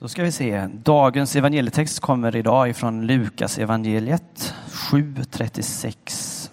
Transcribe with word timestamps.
Då 0.00 0.08
ska 0.08 0.22
vi 0.22 0.32
se. 0.32 0.66
Dagens 0.66 1.36
evangelietext 1.36 2.00
kommer 2.00 2.36
idag 2.36 2.68
ifrån 2.68 3.06
Lukas 3.06 3.58
evangeliet 3.58 4.54
7.36 4.68 6.50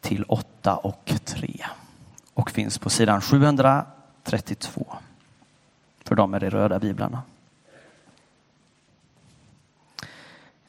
till 0.00 0.24
8 0.28 0.76
och 0.76 1.12
3 1.24 1.64
och 2.34 2.50
finns 2.50 2.78
på 2.78 2.90
sidan 2.90 3.20
732 3.20 4.96
för 6.04 6.14
de 6.14 6.30
med 6.30 6.40
de 6.40 6.50
röda 6.50 6.78
biblarna. 6.78 7.22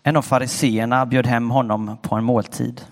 En 0.03 0.17
av 0.17 0.21
fariseerna 0.21 1.05
bjöd 1.05 1.27
hem 1.27 1.49
honom 1.49 1.97
på 2.01 2.15
en 2.15 2.23
måltid 2.23 2.85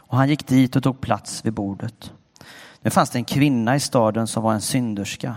och 0.00 0.16
han 0.16 0.28
gick 0.28 0.46
dit 0.46 0.76
och 0.76 0.82
tog 0.82 1.00
plats 1.00 1.44
vid 1.44 1.52
bordet. 1.52 2.12
Nu 2.80 2.90
fanns 2.90 3.10
det 3.10 3.18
en 3.18 3.24
kvinna 3.24 3.76
i 3.76 3.80
staden 3.80 4.26
som 4.26 4.42
var 4.42 4.52
en 4.52 4.60
synderska 4.60 5.36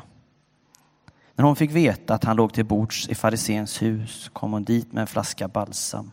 när 1.42 1.48
hon 1.48 1.56
fick 1.56 1.72
veta 1.72 2.14
att 2.14 2.24
han 2.24 2.36
låg 2.36 2.54
till 2.54 2.66
bords 2.66 3.10
i 3.10 3.16
farisens 3.16 3.82
hus 3.82 4.30
kom 4.34 4.52
hon 4.52 4.64
dit 4.64 4.94
med 4.94 5.02
en 5.02 5.08
flaska 5.08 5.48
balsam 5.48 6.12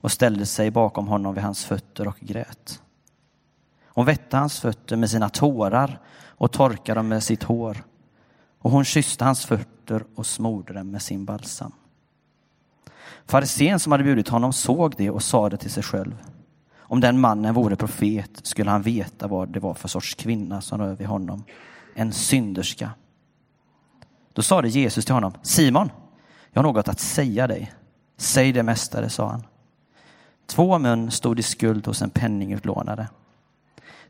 och 0.00 0.12
ställde 0.12 0.46
sig 0.46 0.70
bakom 0.70 1.08
honom 1.08 1.34
vid 1.34 1.44
hans 1.44 1.64
fötter 1.64 2.08
och 2.08 2.16
grät. 2.20 2.82
Hon 3.84 4.06
vette 4.06 4.36
hans 4.36 4.60
fötter 4.60 4.96
med 4.96 5.10
sina 5.10 5.28
tårar 5.28 6.00
och 6.26 6.52
torkade 6.52 6.98
dem 6.98 7.08
med 7.08 7.22
sitt 7.22 7.42
hår 7.42 7.84
och 8.58 8.70
hon 8.70 8.84
kysste 8.84 9.24
hans 9.24 9.46
fötter 9.46 10.04
och 10.14 10.26
smorde 10.26 10.72
dem 10.72 10.90
med 10.90 11.02
sin 11.02 11.24
balsam. 11.24 11.72
Farisén 13.26 13.80
som 13.80 13.92
hade 13.92 14.04
bjudit 14.04 14.28
honom 14.28 14.52
såg 14.52 14.94
det 14.96 15.10
och 15.10 15.22
sade 15.22 15.56
till 15.56 15.70
sig 15.70 15.82
själv. 15.82 16.16
Om 16.78 17.00
den 17.00 17.20
mannen 17.20 17.54
vore 17.54 17.76
profet 17.76 18.40
skulle 18.42 18.70
han 18.70 18.82
veta 18.82 19.28
vad 19.28 19.48
det 19.48 19.60
var 19.60 19.74
för 19.74 19.88
sorts 19.88 20.14
kvinna 20.14 20.60
som 20.60 20.80
rör 20.80 20.94
vid 20.94 21.06
honom. 21.06 21.44
En 21.94 22.12
synderska. 22.12 22.90
Då 24.38 24.42
sade 24.42 24.68
Jesus 24.68 25.04
till 25.04 25.14
honom, 25.14 25.32
Simon, 25.42 25.90
jag 26.52 26.62
har 26.62 26.72
något 26.72 26.88
att 26.88 27.00
säga 27.00 27.46
dig. 27.46 27.72
Säg 28.16 28.52
det 28.52 28.62
mästare, 28.62 29.08
sa 29.10 29.28
han. 29.28 29.42
Två 30.46 30.78
män 30.78 31.10
stod 31.10 31.38
i 31.38 31.42
skuld 31.42 31.86
hos 31.86 32.02
en 32.02 32.10
penningutlånare. 32.10 33.08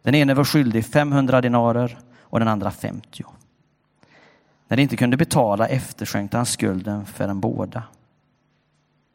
Den 0.03 0.15
ene 0.15 0.35
var 0.35 0.45
skyldig 0.45 0.85
500 0.85 1.41
dinarer 1.41 1.99
och 2.21 2.39
den 2.39 2.49
andra 2.49 2.71
50. 2.71 3.25
När 4.69 4.77
de 4.77 4.83
inte 4.83 4.97
kunde 4.97 5.17
betala 5.17 5.69
efterskänkte 5.69 6.37
han 6.37 6.47
skulden 6.47 7.07
för 7.07 7.29
dem 7.29 7.41
båda. 7.41 7.83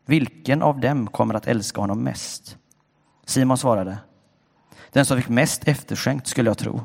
Vilken 0.06 0.62
av 0.62 0.80
dem 0.80 1.08
kommer 1.08 1.34
att 1.34 1.48
älska 1.48 1.82
honom 1.82 2.04
mest? 2.04 2.58
Simon 3.26 3.58
svarade. 3.58 3.98
Den 4.92 5.06
som 5.06 5.18
fick 5.18 5.30
mest 5.30 5.68
efterskänkt 5.68 6.28
skulle 6.28 6.50
jag 6.50 6.58
tro. 6.58 6.82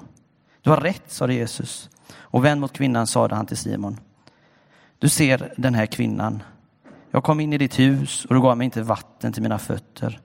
Du 0.60 0.70
har 0.70 0.80
rätt, 0.80 1.12
sade 1.12 1.34
Jesus. 1.34 1.90
Och 2.12 2.44
vänd 2.44 2.60
mot 2.60 2.72
kvinnan 2.72 3.06
sade 3.06 3.34
han 3.34 3.46
till 3.46 3.56
Simon. 3.56 4.00
Du 4.98 5.08
ser 5.08 5.54
den 5.56 5.74
här 5.74 5.86
kvinnan. 5.86 6.42
Jag 7.10 7.24
kom 7.24 7.40
in 7.40 7.52
i 7.52 7.58
ditt 7.58 7.78
hus 7.78 8.24
och 8.24 8.34
du 8.34 8.40
gav 8.40 8.56
mig 8.56 8.64
inte 8.64 8.82
vatten 8.82 9.32
till 9.32 9.42
mina 9.42 9.58
fötter. 9.58 10.20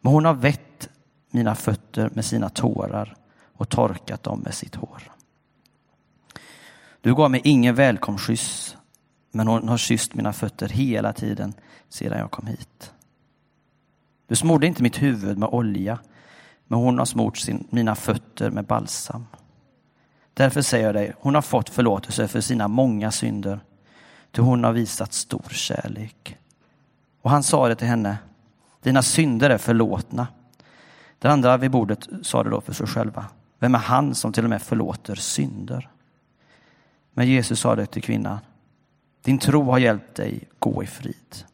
Men 0.00 0.12
hon 0.12 0.24
har 0.24 0.34
vett 0.34 0.88
mina 1.30 1.54
fötter 1.54 2.10
med 2.14 2.24
sina 2.24 2.48
tårar 2.48 3.16
och 3.56 3.68
torkat 3.68 4.22
dem 4.22 4.40
med 4.40 4.54
sitt 4.54 4.74
hår. 4.74 5.02
Du 7.00 7.14
gav 7.14 7.30
mig 7.30 7.40
ingen 7.44 7.74
välkomstkyss, 7.74 8.76
men 9.30 9.48
hon 9.48 9.68
har 9.68 9.78
kysst 9.78 10.14
mina 10.14 10.32
fötter 10.32 10.68
hela 10.68 11.12
tiden 11.12 11.54
sedan 11.88 12.18
jag 12.18 12.30
kom 12.30 12.46
hit. 12.46 12.92
Du 14.26 14.36
smorde 14.36 14.66
inte 14.66 14.82
mitt 14.82 15.02
huvud 15.02 15.38
med 15.38 15.48
olja, 15.48 15.98
men 16.66 16.78
hon 16.78 16.98
har 16.98 17.04
smort 17.04 17.38
sin, 17.38 17.66
mina 17.70 17.94
fötter 17.94 18.50
med 18.50 18.64
balsam. 18.64 19.26
Därför 20.34 20.62
säger 20.62 20.86
jag 20.86 20.94
dig, 20.94 21.12
hon 21.18 21.34
har 21.34 21.42
fått 21.42 21.68
förlåtelse 21.68 22.28
för 22.28 22.40
sina 22.40 22.68
många 22.68 23.10
synder 23.10 23.60
ty 24.32 24.42
hon 24.42 24.64
har 24.64 24.72
visat 24.72 25.12
stor 25.12 25.48
kärlek. 25.48 26.36
Och 27.22 27.30
han 27.30 27.42
sa 27.42 27.68
det 27.68 27.74
till 27.74 27.86
henne, 27.86 28.18
dina 28.82 29.02
synder 29.02 29.50
är 29.50 29.58
förlåtna. 29.58 30.26
Den 31.18 31.30
andra 31.30 31.56
vid 31.56 31.70
bordet 31.70 32.08
sa 32.22 32.42
det 32.42 32.50
då 32.50 32.60
för 32.60 32.72
sig 32.72 32.86
själva, 32.86 33.26
vem 33.58 33.74
är 33.74 33.78
han 33.78 34.14
som 34.14 34.32
till 34.32 34.44
och 34.44 34.50
med 34.50 34.62
förlåter 34.62 35.14
synder? 35.14 35.88
Men 37.12 37.26
Jesus 37.26 37.60
sa 37.60 37.76
det 37.76 37.86
till 37.86 38.02
kvinnan, 38.02 38.38
din 39.22 39.38
tro 39.38 39.70
har 39.70 39.78
hjälpt 39.78 40.14
dig, 40.14 40.48
gå 40.58 40.82
i 40.82 40.86
frid. 40.86 41.44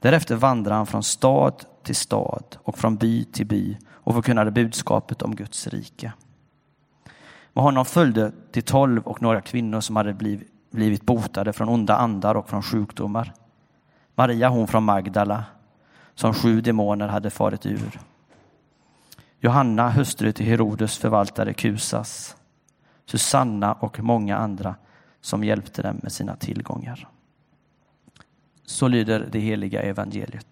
Därefter 0.00 0.36
vandrade 0.36 0.76
han 0.76 0.86
från 0.86 1.02
stad 1.02 1.64
till 1.82 1.96
stad 1.96 2.56
och 2.62 2.78
från 2.78 2.96
by 2.96 3.24
till 3.24 3.46
by 3.46 3.76
och 3.88 4.14
förkunnade 4.14 4.50
budskapet 4.50 5.22
om 5.22 5.36
Guds 5.36 5.66
rike. 5.66 6.12
Med 7.52 7.64
honom 7.64 7.84
följde 7.84 8.32
till 8.52 8.62
tolv 8.62 9.02
och 9.02 9.22
några 9.22 9.40
kvinnor 9.40 9.80
som 9.80 9.96
hade 9.96 10.14
blivit 10.14 10.48
blivit 10.70 11.06
botade 11.06 11.52
från 11.52 11.68
onda 11.68 11.96
andar 11.96 12.34
och 12.34 12.48
från 12.48 12.62
sjukdomar. 12.62 13.32
Maria 14.14 14.48
hon 14.48 14.68
från 14.68 14.84
Magdala, 14.84 15.44
som 16.14 16.34
sju 16.34 16.60
demoner 16.60 17.08
hade 17.08 17.30
farit 17.30 17.66
ur. 17.66 18.00
Johanna, 19.40 19.90
hustru 19.90 20.32
till 20.32 20.46
Herodes 20.46 20.98
förvaltare 20.98 21.52
Kusas, 21.52 22.36
Susanna 23.06 23.72
och 23.72 24.00
många 24.00 24.36
andra 24.36 24.74
som 25.20 25.44
hjälpte 25.44 25.82
dem 25.82 26.00
med 26.02 26.12
sina 26.12 26.36
tillgångar. 26.36 27.08
Så 28.64 28.88
lyder 28.88 29.28
det 29.32 29.38
heliga 29.38 29.82
evangeliet. 29.82 30.47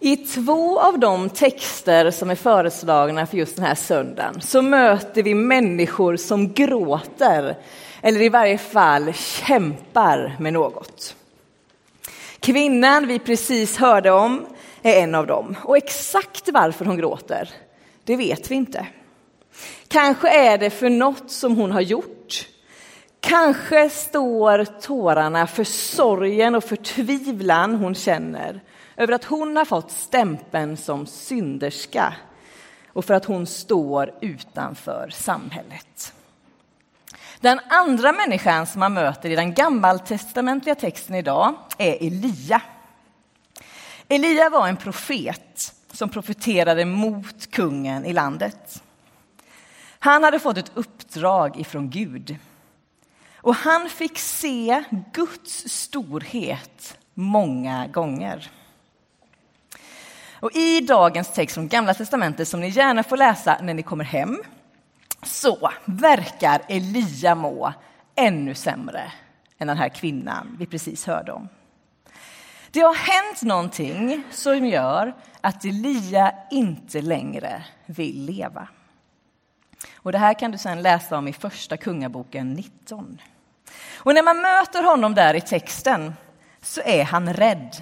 I 0.00 0.16
två 0.16 0.80
av 0.80 0.98
de 0.98 1.30
texter 1.30 2.10
som 2.10 2.30
är 2.30 2.34
föreslagna 2.34 3.26
för 3.26 3.36
just 3.36 3.56
den 3.56 3.64
här 3.64 3.74
söndagen 3.74 4.40
så 4.40 4.62
möter 4.62 5.22
vi 5.22 5.34
människor 5.34 6.16
som 6.16 6.52
gråter 6.52 7.56
eller 8.02 8.22
i 8.22 8.28
varje 8.28 8.58
fall 8.58 9.12
kämpar 9.12 10.36
med 10.38 10.52
något. 10.52 11.14
Kvinnan 12.40 13.06
vi 13.06 13.18
precis 13.18 13.76
hörde 13.76 14.10
om 14.10 14.46
är 14.82 15.02
en 15.02 15.14
av 15.14 15.26
dem 15.26 15.56
och 15.62 15.76
exakt 15.76 16.48
varför 16.52 16.84
hon 16.84 16.96
gråter, 16.96 17.50
det 18.04 18.16
vet 18.16 18.50
vi 18.50 18.54
inte. 18.54 18.86
Kanske 19.88 20.28
är 20.28 20.58
det 20.58 20.70
för 20.70 20.90
något 20.90 21.30
som 21.30 21.56
hon 21.56 21.72
har 21.72 21.80
gjort. 21.80 22.48
Kanske 23.20 23.90
står 23.90 24.64
tårarna 24.64 25.46
för 25.46 25.64
sorgen 25.64 26.54
och 26.54 26.64
förtvivlan 26.64 27.74
hon 27.74 27.94
känner 27.94 28.60
över 28.98 29.12
att 29.12 29.24
hon 29.24 29.56
har 29.56 29.64
fått 29.64 29.90
stämpeln 29.90 30.76
som 30.76 31.06
synderska 31.06 32.14
och 32.92 33.04
för 33.04 33.14
att 33.14 33.24
hon 33.24 33.46
står 33.46 34.14
utanför 34.20 35.10
samhället. 35.10 36.14
Den 37.40 37.60
andra 37.70 38.12
människan 38.12 38.66
som 38.66 38.80
man 38.80 38.94
möter 38.94 39.30
i 39.30 39.36
den 39.36 39.54
gammaltestamentliga 39.54 40.74
texten 40.74 41.14
idag 41.14 41.54
är 41.78 42.06
Elia. 42.06 42.62
Elia 44.08 44.50
var 44.50 44.68
en 44.68 44.76
profet 44.76 45.74
som 45.92 46.08
profeterade 46.08 46.84
mot 46.84 47.50
kungen 47.50 48.04
i 48.04 48.12
landet. 48.12 48.82
Han 49.98 50.24
hade 50.24 50.38
fått 50.38 50.56
ett 50.56 50.72
uppdrag 50.74 51.60
ifrån 51.60 51.90
Gud 51.90 52.36
och 53.36 53.54
han 53.54 53.88
fick 53.88 54.18
se 54.18 54.84
Guds 55.12 55.68
storhet 55.68 56.98
många 57.14 57.86
gånger. 57.86 58.50
Och 60.40 60.56
I 60.56 60.80
dagens 60.80 61.32
text 61.32 61.54
från 61.54 61.68
Gamla 61.68 61.94
testamentet, 61.94 62.48
som 62.48 62.60
ni 62.60 62.68
gärna 62.68 63.02
får 63.02 63.16
läsa 63.16 63.58
när 63.62 63.74
ni 63.74 63.82
kommer 63.82 64.04
hem, 64.04 64.42
så 65.22 65.70
verkar 65.84 66.62
Elia 66.68 67.34
må 67.34 67.72
ännu 68.14 68.54
sämre 68.54 69.12
än 69.58 69.66
den 69.66 69.76
här 69.76 69.88
kvinnan 69.88 70.56
vi 70.58 70.66
precis 70.66 71.06
hörde 71.06 71.32
om. 71.32 71.48
Det 72.70 72.80
har 72.80 72.94
hänt 72.94 73.42
någonting 73.42 74.22
som 74.30 74.66
gör 74.66 75.14
att 75.40 75.64
Elia 75.64 76.34
inte 76.50 77.02
längre 77.02 77.64
vill 77.86 78.24
leva. 78.24 78.68
Och 79.96 80.12
Det 80.12 80.18
här 80.18 80.34
kan 80.34 80.50
du 80.50 80.58
sen 80.58 80.82
läsa 80.82 81.18
om 81.18 81.28
i 81.28 81.32
Första 81.32 81.76
Kungaboken 81.76 82.54
19. 82.54 83.20
Och 83.96 84.14
när 84.14 84.22
man 84.22 84.40
möter 84.40 84.82
honom 84.82 85.14
där 85.14 85.34
i 85.34 85.40
texten 85.40 86.14
så 86.62 86.80
är 86.84 87.04
han 87.04 87.34
rädd. 87.34 87.76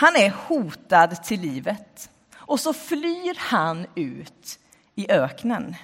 Han 0.00 0.16
är 0.16 0.30
hotad 0.30 1.22
till 1.22 1.40
livet 1.40 2.10
och 2.36 2.60
så 2.60 2.72
flyr 2.72 3.36
han 3.38 3.86
ut 3.94 4.58
i 4.94 5.10
öknen. 5.10 5.76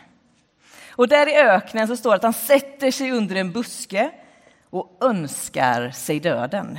Och 0.89 1.09
där 1.09 1.29
i 1.29 1.37
öknen 1.37 1.89
så 1.89 1.97
står 1.97 2.11
det 2.11 2.17
att 2.17 2.23
han 2.23 2.33
sätter 2.33 2.91
sig 2.91 3.13
under 3.13 3.37
en 3.37 3.53
buske 3.53 4.11
och 4.71 4.99
önskar 5.01 5.91
sig 5.91 6.21
döden. 6.21 6.79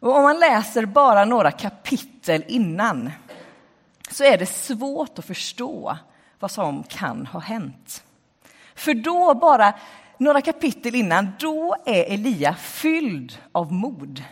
Och 0.00 0.16
om 0.16 0.22
man 0.22 0.38
läser 0.38 0.86
bara 0.86 1.24
några 1.24 1.50
kapitel 1.50 2.44
innan 2.48 3.10
så 4.10 4.24
är 4.24 4.38
det 4.38 4.46
svårt 4.46 5.18
att 5.18 5.24
förstå 5.24 5.96
vad 6.38 6.50
som 6.50 6.82
kan 6.82 7.26
ha 7.26 7.40
hänt. 7.40 8.04
För 8.74 8.94
då, 8.94 9.34
bara 9.34 9.74
några 10.18 10.40
kapitel 10.40 10.94
innan, 10.94 11.28
då 11.38 11.76
är 11.86 12.04
Elia 12.14 12.54
fylld 12.54 13.38
av 13.52 13.72
mod. 13.72 14.24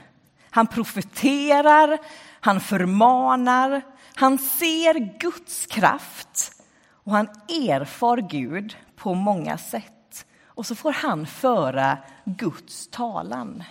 Han 0.58 0.66
profeterar, 0.66 1.98
han 2.40 2.60
förmanar, 2.60 3.82
han 4.14 4.38
ser 4.38 5.18
Guds 5.18 5.66
kraft 5.66 6.52
och 6.92 7.12
han 7.12 7.28
erfar 7.48 8.16
Gud 8.16 8.76
på 8.96 9.14
många 9.14 9.58
sätt. 9.58 10.26
Och 10.44 10.66
så 10.66 10.74
får 10.74 10.92
han 10.92 11.26
föra 11.26 11.98
Guds 12.24 12.88
talan. 12.88 13.64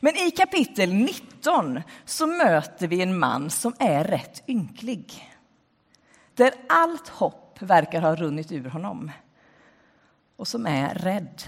Men 0.00 0.16
i 0.16 0.30
kapitel 0.30 0.94
19 0.94 1.82
så 2.04 2.26
möter 2.26 2.86
vi 2.86 3.02
en 3.02 3.18
man 3.18 3.50
som 3.50 3.74
är 3.78 4.04
rätt 4.04 4.48
ynklig. 4.48 5.34
Där 6.34 6.54
allt 6.68 7.08
hopp 7.08 7.62
verkar 7.62 8.00
ha 8.00 8.14
runnit 8.14 8.52
ur 8.52 8.68
honom. 8.68 9.10
Och 10.36 10.48
som 10.48 10.66
är 10.66 10.94
rädd. 10.94 11.42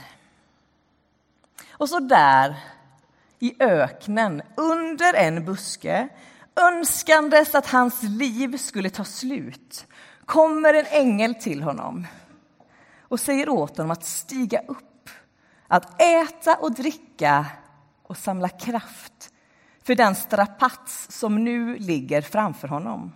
Och 1.71 1.89
så 1.89 2.01
där 2.01 2.57
i 3.45 3.57
öknen, 3.61 4.43
under 4.57 5.15
en 5.15 5.45
buske 5.45 6.09
önskandes 6.57 7.55
att 7.55 7.67
hans 7.67 8.03
liv 8.03 8.57
skulle 8.57 8.91
ta 8.91 9.05
slut 9.05 9.87
kommer 10.25 10.75
en 10.75 10.87
ängel 10.87 11.35
till 11.35 11.63
honom 11.63 12.07
och 13.01 13.21
säger 13.21 13.49
åt 13.49 13.77
honom 13.77 13.91
att 13.91 14.05
stiga 14.05 14.61
upp, 14.69 15.11
att 15.69 16.03
äta 16.03 16.55
och 16.55 16.73
dricka 16.73 17.47
och 18.03 18.17
samla 18.17 18.49
kraft 18.49 19.33
för 19.83 19.95
den 19.95 20.15
strapats 20.15 21.07
som 21.19 21.45
nu 21.45 21.79
ligger 21.79 22.23
framför 22.23 22.69
honom. 22.69 23.13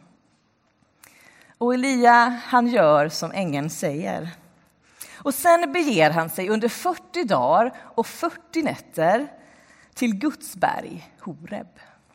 Och 1.58 1.74
Elia, 1.74 2.40
han 2.44 2.66
gör 2.66 3.08
som 3.08 3.32
ängeln 3.32 3.70
säger. 3.70 4.30
Och 5.16 5.34
sen 5.34 5.72
beger 5.72 6.10
han 6.10 6.30
sig 6.30 6.48
under 6.48 6.68
40 6.68 7.24
dagar 7.24 7.74
och 7.94 8.06
40 8.06 8.62
nätter 8.62 9.37
till 9.98 10.14
Guds 10.14 10.56
berg, 10.56 11.10
Horeb. 11.20 11.66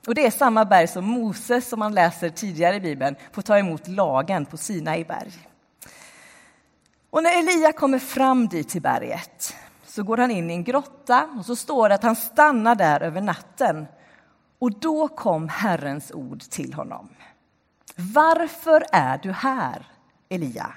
Och 0.07 0.15
det 0.15 0.25
är 0.25 0.31
samma 0.31 0.65
berg 0.65 0.88
som 0.88 1.06
Moses, 1.06 1.69
som 1.69 1.80
man 1.80 1.94
läser 1.94 2.30
tidigare 2.30 2.75
i 2.75 2.80
Bibeln, 2.80 3.15
får 3.31 3.41
ta 3.41 3.57
emot 3.57 3.88
lagen 3.88 4.45
på 4.45 4.57
Sinai 4.57 5.06
berg. 5.06 5.47
Och 7.09 7.24
när 7.24 7.39
Elia 7.39 7.71
kommer 7.71 8.00
fram 8.00 8.47
dit 8.47 8.69
till 8.69 8.81
berget 8.81 9.56
så 9.85 10.03
går 10.03 10.18
han 10.18 10.31
in 10.31 10.50
i 10.50 10.53
en 10.53 10.63
grotta 10.63 11.30
och 11.39 11.45
så 11.45 11.56
står 11.56 11.89
det 11.89 11.95
att 11.95 12.03
han 12.03 12.15
stannar 12.15 12.75
där 12.75 13.01
över 13.01 13.21
natten. 13.21 13.88
Och 14.59 14.80
då 14.80 15.07
kom 15.07 15.50
Herrens 15.50 16.12
ord 16.12 16.41
till 16.41 16.74
honom. 16.74 17.09
Varför 17.95 18.85
är 18.91 19.18
du 19.18 19.31
här, 19.31 19.88
Elia? 20.30 20.74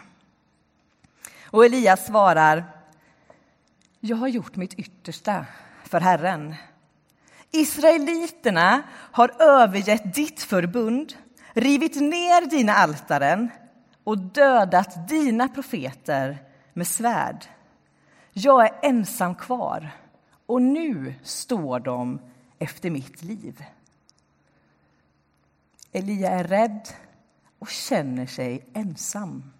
Och 1.44 1.64
Elia 1.64 1.96
svarar, 1.96 2.64
jag 4.00 4.16
har 4.16 4.28
gjort 4.28 4.56
mitt 4.56 4.74
yttersta 4.74 5.46
för 5.84 6.00
Herren. 6.00 6.54
Israeliterna 7.60 8.82
har 8.92 9.42
övergett 9.42 10.14
ditt 10.14 10.42
förbund, 10.42 11.14
rivit 11.52 12.00
ner 12.00 12.50
dina 12.50 12.72
altaren 12.72 13.50
och 14.04 14.18
dödat 14.18 15.08
dina 15.08 15.48
profeter 15.48 16.38
med 16.72 16.86
svärd. 16.86 17.44
Jag 18.32 18.64
är 18.64 18.78
ensam 18.82 19.34
kvar 19.34 19.90
och 20.46 20.62
nu 20.62 21.14
står 21.22 21.80
de 21.80 22.20
efter 22.58 22.90
mitt 22.90 23.22
liv. 23.22 23.64
Elia 25.92 26.30
är 26.30 26.44
rädd 26.44 26.88
och 27.58 27.68
känner 27.68 28.26
sig 28.26 28.66
ensam. 28.74 29.52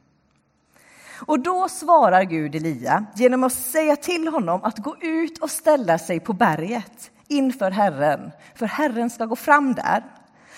Och 1.27 1.41
då 1.41 1.69
svarar 1.69 2.23
Gud 2.23 2.55
Elia 2.55 3.07
genom 3.15 3.45
att 3.45 3.53
säga 3.53 3.97
till 3.97 4.29
honom 4.29 4.61
att 4.65 4.79
gå 4.79 4.97
ut 5.01 5.39
och 5.39 5.51
ställa 5.51 5.99
sig 5.99 6.21
på 6.21 6.33
berget 6.33 7.11
inför 7.29 7.71
Herren, 7.71 8.33
för 8.55 8.67
Herren 8.67 9.11
ska 9.11 9.27
gå 9.27 9.37
fram 9.37 9.75
där. 9.75 10.05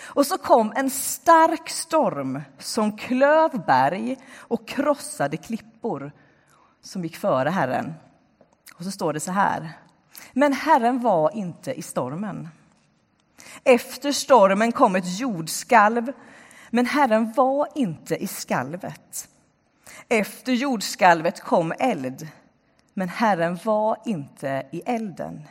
Och 0.03 0.27
så 0.27 0.39
kom 0.39 0.73
en 0.77 0.91
stark 0.91 1.69
storm 1.69 2.43
som 2.59 2.97
klöv 2.97 3.65
berg 3.67 4.17
och 4.37 4.69
krossade 4.69 5.37
klippor 5.37 6.13
som 6.83 7.05
gick 7.05 7.17
före 7.17 7.51
Herren. 7.51 7.95
Och 8.75 8.85
så 8.85 8.91
står 8.91 9.13
det 9.13 9.21
så 9.21 9.33
här. 9.33 9.73
Men 10.33 10.53
Herren 10.53 11.01
var 11.01 11.37
inte 11.37 11.73
i 11.73 11.83
stormen. 11.83 12.49
Efter 13.65 14.13
stormen 14.13 14.73
kom 14.73 14.97
ett 14.97 15.19
jordskalv, 15.19 16.13
men 16.71 16.87
Herren 16.87 17.33
var 17.33 17.69
inte 17.75 18.17
i 18.17 18.27
skalvet. 18.27 19.29
Efter 20.09 20.53
jordskalvet 20.53 21.41
kom 21.41 21.73
eld, 21.79 22.29
men 22.95 23.09
Herren 23.09 23.59
var 23.65 23.97
inte 24.05 24.67
i 24.71 24.81
elden. 24.81 25.49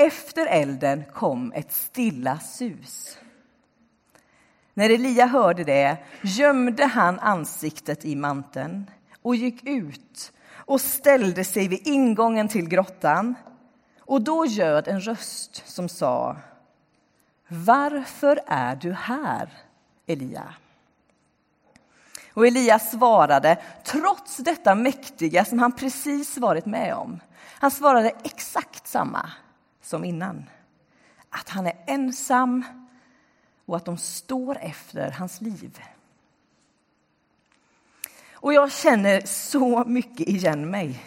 Efter 0.00 0.46
elden 0.46 1.04
kom 1.14 1.52
ett 1.52 1.72
stilla 1.72 2.38
sus. 2.38 3.18
När 4.74 4.90
Elia 4.90 5.26
hörde 5.26 5.64
det 5.64 5.96
gömde 6.22 6.86
han 6.86 7.18
ansiktet 7.18 8.04
i 8.04 8.16
manteln 8.16 8.90
och 9.22 9.36
gick 9.36 9.66
ut 9.66 10.32
och 10.52 10.80
ställde 10.80 11.44
sig 11.44 11.68
vid 11.68 11.86
ingången 11.86 12.48
till 12.48 12.68
grottan. 12.68 13.34
Och 14.00 14.22
då 14.22 14.46
ljöd 14.46 14.88
en 14.88 15.00
röst 15.00 15.62
som 15.66 15.88
sa 15.88 16.36
Varför 17.48 18.40
är 18.46 18.76
du 18.76 18.92
här, 18.92 19.48
Elia? 20.06 20.54
Och 22.34 22.46
Elia 22.46 22.78
svarade, 22.78 23.62
trots 23.84 24.36
detta 24.36 24.74
mäktiga 24.74 25.44
som 25.44 25.58
han 25.58 25.72
precis 25.72 26.38
varit 26.38 26.66
med 26.66 26.94
om. 26.94 27.20
Han 27.58 27.70
svarade 27.70 28.12
exakt 28.24 28.86
samma 28.86 29.30
som 29.82 30.04
innan. 30.04 30.50
Att 31.30 31.48
han 31.48 31.66
är 31.66 31.84
ensam 31.86 32.64
och 33.66 33.76
att 33.76 33.84
de 33.84 33.98
står 33.98 34.58
efter 34.60 35.10
hans 35.10 35.40
liv. 35.40 35.80
Och 38.32 38.54
jag 38.54 38.72
känner 38.72 39.20
så 39.20 39.84
mycket 39.84 40.28
igen 40.28 40.70
mig. 40.70 41.04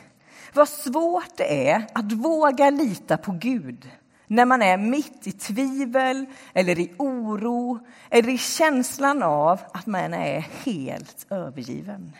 Vad 0.54 0.70
svårt 0.70 1.38
det 1.38 1.70
är 1.70 1.88
att 1.94 2.12
våga 2.12 2.70
lita 2.70 3.18
på 3.18 3.32
Gud 3.32 3.92
när 4.28 4.46
man 4.46 4.62
är 4.62 4.78
mitt 4.78 5.28
i 5.28 5.32
tvivel 5.32 6.26
eller 6.54 6.80
i 6.80 6.94
oro 6.98 7.80
eller 8.10 8.30
i 8.30 8.38
känslan 8.38 9.24
av 9.24 9.60
att 9.74 9.86
man 9.86 10.14
är 10.14 10.40
helt 10.40 11.26
övergiven. 11.30 12.12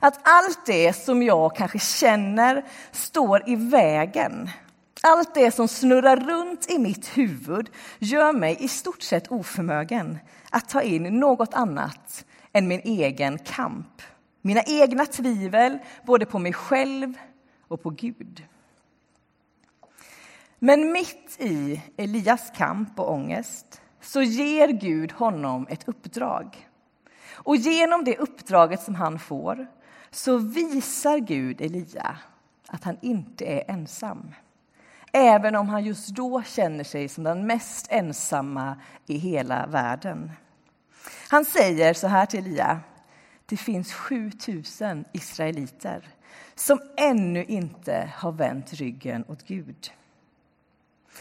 Att 0.00 0.20
allt 0.22 0.66
det 0.66 0.92
som 0.92 1.22
jag 1.22 1.56
kanske 1.56 1.78
känner 1.78 2.64
står 2.92 3.48
i 3.48 3.56
vägen 3.56 4.50
allt 5.04 5.34
det 5.34 5.50
som 5.50 5.68
snurrar 5.68 6.16
runt 6.16 6.70
i 6.70 6.78
mitt 6.78 7.18
huvud 7.18 7.70
gör 7.98 8.32
mig 8.32 8.56
i 8.60 8.68
stort 8.68 9.02
sett 9.02 9.32
oförmögen 9.32 10.18
att 10.50 10.68
ta 10.68 10.82
in 10.82 11.02
något 11.02 11.54
annat 11.54 12.24
än 12.52 12.68
min 12.68 12.80
egen 12.84 13.38
kamp. 13.38 14.02
Mina 14.42 14.62
egna 14.66 15.06
tvivel, 15.06 15.78
både 16.06 16.26
på 16.26 16.38
mig 16.38 16.52
själv 16.52 17.14
och 17.68 17.82
på 17.82 17.90
Gud. 17.90 18.44
Men 20.58 20.92
mitt 20.92 21.36
i 21.40 21.82
Elias 21.96 22.52
kamp 22.56 23.00
och 23.00 23.12
ångest 23.12 23.80
så 24.00 24.22
ger 24.22 24.68
Gud 24.68 25.12
honom 25.12 25.66
ett 25.70 25.88
uppdrag. 25.88 26.68
Och 27.32 27.56
genom 27.56 28.04
det 28.04 28.18
uppdraget 28.18 28.82
som 28.82 28.94
han 28.94 29.18
får 29.18 29.66
så 30.10 30.36
visar 30.36 31.18
Gud 31.18 31.60
Elia 31.60 32.16
att 32.66 32.84
han 32.84 32.98
inte 33.02 33.44
är 33.44 33.70
ensam 33.70 34.34
även 35.14 35.56
om 35.56 35.68
han 35.68 35.84
just 35.84 36.08
då 36.08 36.42
känner 36.42 36.84
sig 36.84 37.08
som 37.08 37.24
den 37.24 37.46
mest 37.46 37.86
ensamma 37.90 38.76
i 39.06 39.18
hela 39.18 39.66
världen. 39.66 40.32
Han 41.28 41.44
säger 41.44 41.94
så 41.94 42.06
här 42.06 42.26
till 42.26 42.46
Elia. 42.46 42.80
Det 43.46 43.56
finns 43.56 43.92
7000 43.92 45.04
israeliter 45.12 46.08
som 46.54 46.80
ännu 46.96 47.44
inte 47.44 48.12
har 48.16 48.32
vänt 48.32 48.72
ryggen 48.72 49.24
åt 49.28 49.42
Gud. 49.42 49.92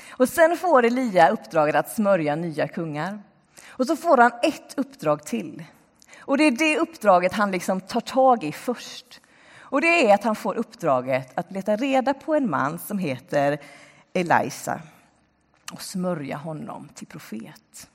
Och 0.10 0.30
sen 0.30 0.58
får 0.58 0.86
Elia 0.86 1.30
uppdraget 1.30 1.76
att 1.76 1.92
smörja 1.92 2.36
nya 2.36 2.68
kungar. 2.68 3.20
Och 3.68 3.88
så 3.88 3.96
får 3.96 4.18
han 4.18 4.32
ett 4.44 4.74
uppdrag 4.78 5.26
till. 5.26 5.64
Och 6.20 6.38
det 6.38 6.44
är 6.44 6.52
det 6.52 6.80
uppdraget 6.80 7.34
han 7.34 7.52
liksom 7.52 7.82
tar 7.82 8.02
tag 8.02 8.44
i 8.44 8.52
först. 8.52 9.22
Och 9.74 9.82
det 9.82 10.10
är 10.10 10.14
att 10.14 10.24
han 10.24 10.36
får 10.36 10.56
uppdraget 10.56 11.38
att 11.38 11.52
leta 11.52 11.76
reda 11.76 12.14
på 12.14 12.36
en 12.36 12.50
man 12.50 12.80
som 12.80 13.00
heter 13.00 13.58
Elisa 14.14 14.82
och 15.72 15.82
smörja 15.82 16.38
honom 16.38 16.90
till 16.94 17.08
profet. 17.08 17.90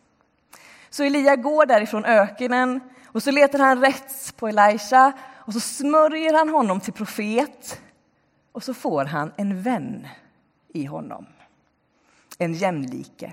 Så 0.91 1.03
Elia 1.03 1.37
går 1.37 1.67
därifrån 1.67 2.05
ökenen 2.05 2.81
och 3.07 3.23
så 3.23 3.31
letar 3.31 3.59
han 3.59 3.81
rätt 3.81 4.37
på 4.37 4.49
Elisa 4.49 5.13
och 5.35 5.53
så 5.53 5.61
smörjer 5.61 6.35
han 6.35 6.49
honom 6.49 6.81
till 6.81 6.93
profet 6.93 7.81
och 8.53 8.63
så 8.63 8.75
får 8.75 9.05
han 9.05 9.33
en 9.37 9.63
vän 9.63 10.09
i 10.69 10.85
honom, 10.85 11.27
en 12.39 12.55
jämlike. 12.55 13.33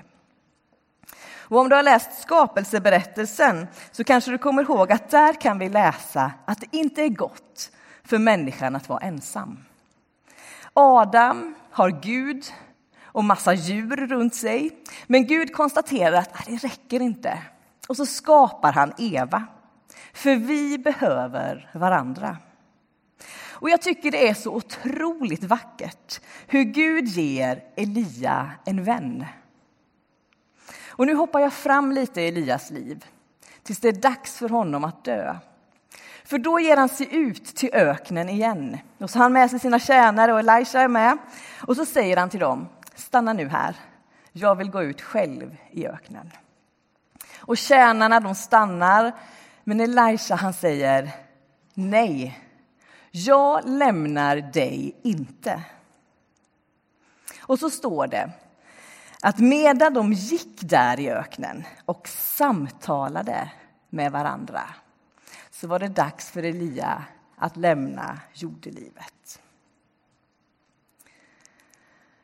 Och 1.34 1.58
om 1.58 1.68
du 1.68 1.76
har 1.76 1.82
läst 1.82 2.22
skapelseberättelsen 2.22 3.66
så 3.92 4.04
kanske 4.04 4.30
du 4.30 4.38
kommer 4.38 4.62
ihåg 4.62 4.92
att 4.92 5.10
där 5.10 5.32
kan 5.32 5.58
vi 5.58 5.68
läsa 5.68 6.32
att 6.44 6.60
det 6.60 6.76
inte 6.76 7.02
är 7.02 7.08
gott 7.08 7.70
för 8.06 8.18
människan 8.18 8.76
att 8.76 8.88
vara 8.88 9.00
ensam. 9.00 9.58
Adam 10.72 11.54
har 11.70 11.90
Gud 11.90 12.44
och 13.04 13.24
massa 13.24 13.54
djur 13.54 13.96
runt 14.06 14.34
sig. 14.34 14.70
Men 15.06 15.26
Gud 15.26 15.52
konstaterar 15.52 16.16
att 16.16 16.40
ah, 16.40 16.42
det 16.46 16.56
räcker 16.56 17.00
inte. 17.00 17.38
Och 17.88 17.96
så 17.96 18.06
skapar 18.06 18.72
han 18.72 18.92
Eva. 18.98 19.46
För 20.12 20.36
vi 20.36 20.78
behöver 20.78 21.70
varandra. 21.74 22.36
Och 23.58 23.70
jag 23.70 23.82
tycker 23.82 24.10
det 24.10 24.28
är 24.28 24.34
så 24.34 24.54
otroligt 24.54 25.44
vackert 25.44 26.20
hur 26.46 26.62
Gud 26.64 27.08
ger 27.08 27.64
Elia 27.76 28.50
en 28.64 28.84
vän. 28.84 29.24
Och 30.88 31.06
nu 31.06 31.14
hoppar 31.14 31.40
jag 31.40 31.52
fram 31.52 31.92
lite 31.92 32.20
i 32.20 32.28
Elias 32.28 32.70
liv 32.70 33.04
tills 33.62 33.80
det 33.80 33.88
är 33.88 33.92
dags 33.92 34.36
för 34.36 34.48
honom 34.48 34.84
att 34.84 35.04
dö. 35.04 35.36
För 36.26 36.38
då 36.38 36.60
ger 36.60 36.76
han 36.76 36.88
sig 36.88 37.14
ut 37.14 37.44
till 37.44 37.70
öknen 37.72 38.28
igen. 38.28 38.78
Och 38.98 39.10
så 39.10 39.18
har 39.18 39.22
han 39.22 39.32
med 39.32 39.50
sig 39.50 39.60
sina 39.60 39.78
tjänare 39.78 40.32
och 40.32 40.38
Elisha 40.38 40.80
är 40.80 40.88
med. 40.88 41.18
Och 41.60 41.76
så 41.76 41.86
säger 41.86 42.16
han 42.16 42.30
till 42.30 42.40
dem, 42.40 42.68
stanna 42.94 43.32
nu 43.32 43.48
här. 43.48 43.76
Jag 44.32 44.56
vill 44.56 44.70
gå 44.70 44.82
ut 44.82 45.00
själv 45.00 45.56
i 45.70 45.86
öknen. 45.86 46.30
Och 47.40 47.56
tjänarna 47.56 48.20
de 48.20 48.34
stannar, 48.34 49.12
men 49.64 49.80
Elisha 49.80 50.34
han 50.34 50.52
säger 50.52 51.10
nej, 51.74 52.40
jag 53.10 53.68
lämnar 53.68 54.36
dig 54.36 54.96
inte. 55.02 55.62
Och 57.40 57.58
så 57.58 57.70
står 57.70 58.06
det 58.06 58.30
att 59.22 59.38
medan 59.38 59.94
de 59.94 60.12
gick 60.12 60.60
där 60.60 61.00
i 61.00 61.10
öknen 61.10 61.64
och 61.84 62.08
samtalade 62.08 63.50
med 63.90 64.12
varandra 64.12 64.62
så 65.60 65.66
var 65.66 65.78
det 65.78 65.88
dags 65.88 66.30
för 66.30 66.42
Elia 66.42 67.04
att 67.36 67.56
lämna 67.56 68.20
jordelivet. 68.32 69.40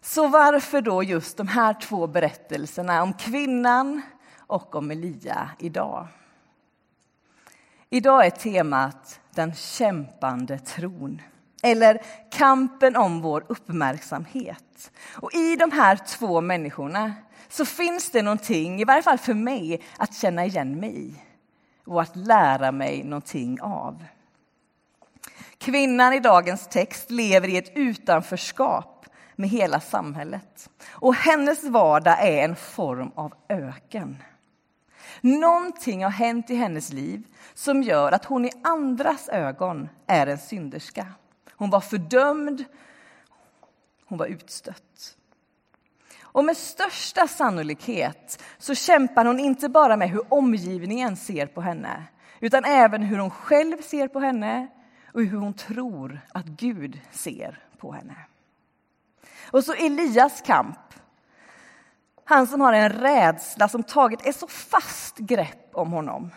Så 0.01 0.29
varför 0.29 0.83
då 0.83 1.03
just 1.03 1.37
de 1.37 1.49
här 1.49 1.75
två 1.75 2.07
berättelserna 2.07 3.03
om 3.03 3.13
kvinnan 3.13 4.03
och 4.37 4.75
om 4.75 4.91
Elia 4.91 5.51
idag? 5.59 6.07
Idag 7.91 8.27
är 8.27 8.31
temat 8.31 9.21
den 9.31 9.55
kämpande 9.55 10.59
tron 10.59 11.23
eller 11.63 12.03
kampen 12.31 12.97
om 12.97 13.21
vår 13.21 13.45
uppmärksamhet. 13.49 14.91
Och 15.15 15.35
I 15.35 15.57
de 15.57 15.73
här 15.73 15.97
två 15.97 16.41
människorna 16.41 17.15
så 17.49 17.65
finns 17.65 18.11
det 18.11 18.23
någonting, 18.23 18.81
i 18.81 18.85
varje 18.85 19.03
fall 19.03 19.19
för 19.19 19.35
mig, 19.35 19.83
att 19.97 20.15
känna 20.15 20.45
igen 20.47 20.81
mig 20.81 21.09
i 21.09 21.32
och 21.85 22.03
att 22.03 22.17
lära 22.17 22.73
mig 22.73 23.05
någonting 23.05 23.61
av. 23.61 24.05
Kvinnan 25.59 26.13
i 26.13 26.21
dagens 26.21 26.67
text 26.69 27.11
lever 27.11 27.49
i 27.49 27.57
ett 27.57 27.77
utanförskap 27.77 29.07
med 29.37 29.49
hela 29.49 29.81
samhället. 29.81 30.71
Och 30.91 31.15
hennes 31.15 31.65
vardag 31.65 32.29
är 32.29 32.45
en 32.45 32.57
form 32.57 33.11
av 33.15 33.35
öken. 33.49 34.17
Någonting 35.21 36.05
har 36.05 36.11
hänt 36.11 36.51
i 36.51 36.55
hennes 36.55 36.93
liv 36.93 37.23
som 37.55 37.83
gör 37.83 38.13
att 38.13 38.25
hon 38.25 38.45
i 38.45 38.51
andras 38.63 39.29
ögon 39.29 39.89
är 40.07 40.27
en 40.27 40.39
synderska. 40.39 41.07
Hon 41.51 41.71
var 41.71 41.81
fördömd, 41.81 42.65
hon 44.05 44.19
var 44.19 44.27
utstött. 44.27 44.92
Och 46.33 46.45
med 46.45 46.57
största 46.57 47.29
sannolikhet 47.29 48.43
så 48.59 48.75
kämpar 48.75 49.25
hon 49.25 49.41
inte 49.41 49.69
bara 49.69 49.97
med 49.97 50.11
hur 50.11 50.35
omgivningen 50.35 51.17
ser 51.17 51.47
på 51.47 51.61
henne 51.61 52.05
utan 52.41 52.65
även 52.65 53.03
hur 53.03 53.19
hon 53.19 53.31
själv 53.31 53.83
ser 53.83 54.09
på 54.09 54.21
henne 54.21 54.67
och 55.15 55.23
hur 55.23 55.39
hon 55.39 55.55
tror 55.55 56.21
att 56.33 56.47
Gud 56.47 57.01
ser 57.11 57.65
på 57.79 57.93
henne. 57.93 58.17
Och 59.51 59.65
så 59.65 59.73
Elias 59.73 60.43
kamp. 60.47 60.79
Han 62.25 62.47
som 62.47 62.61
har 62.61 62.73
en 62.73 62.91
rädsla 62.93 63.69
som 63.69 63.83
tagit 63.83 64.27
ett 64.27 64.37
så 64.37 64.47
fast 64.47 65.19
grepp 65.19 65.71
om 65.73 65.93
honom. 65.93 66.31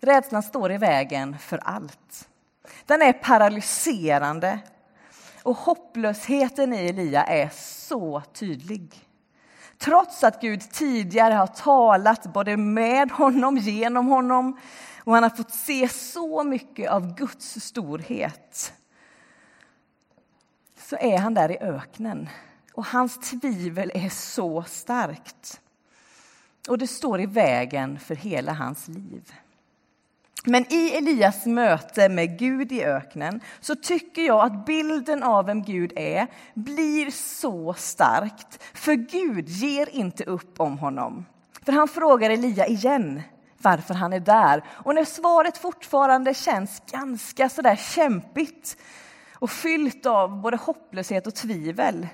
Rädslan 0.00 0.42
står 0.42 0.72
i 0.72 0.78
vägen 0.78 1.38
för 1.38 1.58
allt. 1.58 2.28
Den 2.86 3.02
är 3.02 3.12
paralyserande 3.12 4.58
och 5.44 5.56
hopplösheten 5.56 6.72
i 6.72 6.76
Elia 6.76 7.24
är 7.24 7.48
så 7.54 8.22
tydlig. 8.32 9.08
Trots 9.78 10.24
att 10.24 10.40
Gud 10.40 10.60
tidigare 10.60 11.34
har 11.34 11.46
talat 11.46 12.32
både 12.32 12.56
med 12.56 13.10
honom, 13.10 13.56
genom 13.56 14.06
honom 14.06 14.58
och 15.04 15.14
han 15.14 15.22
har 15.22 15.30
fått 15.30 15.54
se 15.54 15.88
så 15.88 16.44
mycket 16.44 16.90
av 16.90 17.14
Guds 17.14 17.60
storhet 17.60 18.72
så 20.78 20.96
är 20.96 21.18
han 21.18 21.34
där 21.34 21.50
i 21.50 21.58
öknen 21.58 22.28
och 22.72 22.86
hans 22.86 23.30
tvivel 23.30 23.90
är 23.94 24.08
så 24.08 24.62
starkt. 24.62 25.60
Och 26.68 26.78
det 26.78 26.86
står 26.86 27.20
i 27.20 27.26
vägen 27.26 27.98
för 27.98 28.14
hela 28.14 28.52
hans 28.52 28.88
liv. 28.88 29.32
Men 30.46 30.72
i 30.72 30.96
Elias 30.96 31.46
möte 31.46 32.08
med 32.08 32.38
Gud 32.38 32.72
i 32.72 32.84
öknen 32.84 33.40
så 33.60 33.74
tycker 33.74 34.22
jag 34.22 34.44
att 34.44 34.66
bilden 34.66 35.22
av 35.22 35.46
vem 35.46 35.62
Gud 35.62 35.92
är 35.96 36.26
blir 36.54 37.10
så 37.10 37.74
starkt. 37.74 38.62
För 38.74 38.94
Gud 38.94 39.48
ger 39.48 39.88
inte 39.88 40.24
upp 40.24 40.60
om 40.60 40.78
honom. 40.78 41.26
För 41.64 41.72
han 41.72 41.88
frågar 41.88 42.30
Elia 42.30 42.66
igen 42.66 43.22
varför 43.58 43.94
han 43.94 44.12
är 44.12 44.20
där. 44.20 44.64
Och 44.68 44.94
när 44.94 45.04
svaret 45.04 45.58
fortfarande 45.58 46.34
känns 46.34 46.82
ganska 46.90 47.48
sådär 47.48 47.76
kämpigt 47.76 48.76
och 49.34 49.50
fyllt 49.50 50.06
av 50.06 50.40
både 50.40 50.56
hopplöshet 50.56 51.26
och 51.26 51.34
tvivel 51.34 52.08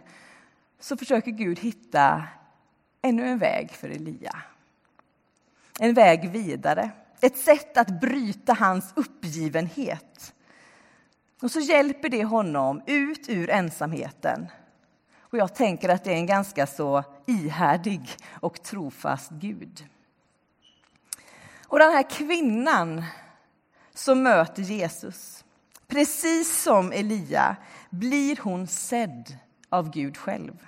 så 0.81 0.97
försöker 0.97 1.31
Gud 1.31 1.59
hitta 1.59 2.23
ännu 3.03 3.29
en 3.29 3.39
väg 3.39 3.71
för 3.71 3.89
Elia. 3.89 4.37
En 5.81 5.95
väg 5.95 6.31
vidare. 6.31 6.91
Ett 7.21 7.39
sätt 7.39 7.77
att 7.77 8.01
bryta 8.01 8.53
hans 8.53 8.93
uppgivenhet. 8.97 10.35
Och 11.43 11.51
så 11.51 11.61
hjälper 11.61 12.09
det 12.09 12.25
honom 12.25 12.83
ut 12.87 13.29
ur 13.29 13.51
ensamheten. 13.51 14.47
Och 15.21 15.39
jag 15.39 15.55
tänker 15.55 15.89
att 15.89 16.05
det 16.05 16.11
är 16.11 16.17
en 16.17 16.27
ganska 16.27 16.67
så 16.67 17.05
ihärdig 17.27 18.11
och 18.41 18.63
trofast 18.63 19.31
Gud. 19.31 19.85
Och 21.67 21.79
den 21.79 21.93
här 21.93 22.11
kvinnan 22.11 23.05
som 23.95 24.23
möter 24.23 24.63
Jesus, 24.63 25.45
precis 25.87 26.63
som 26.63 26.93
Elia, 26.93 27.57
blir 27.91 28.39
hon 28.43 28.67
sedd 28.67 29.37
av 29.69 29.91
Gud 29.91 30.17
själv. 30.17 30.67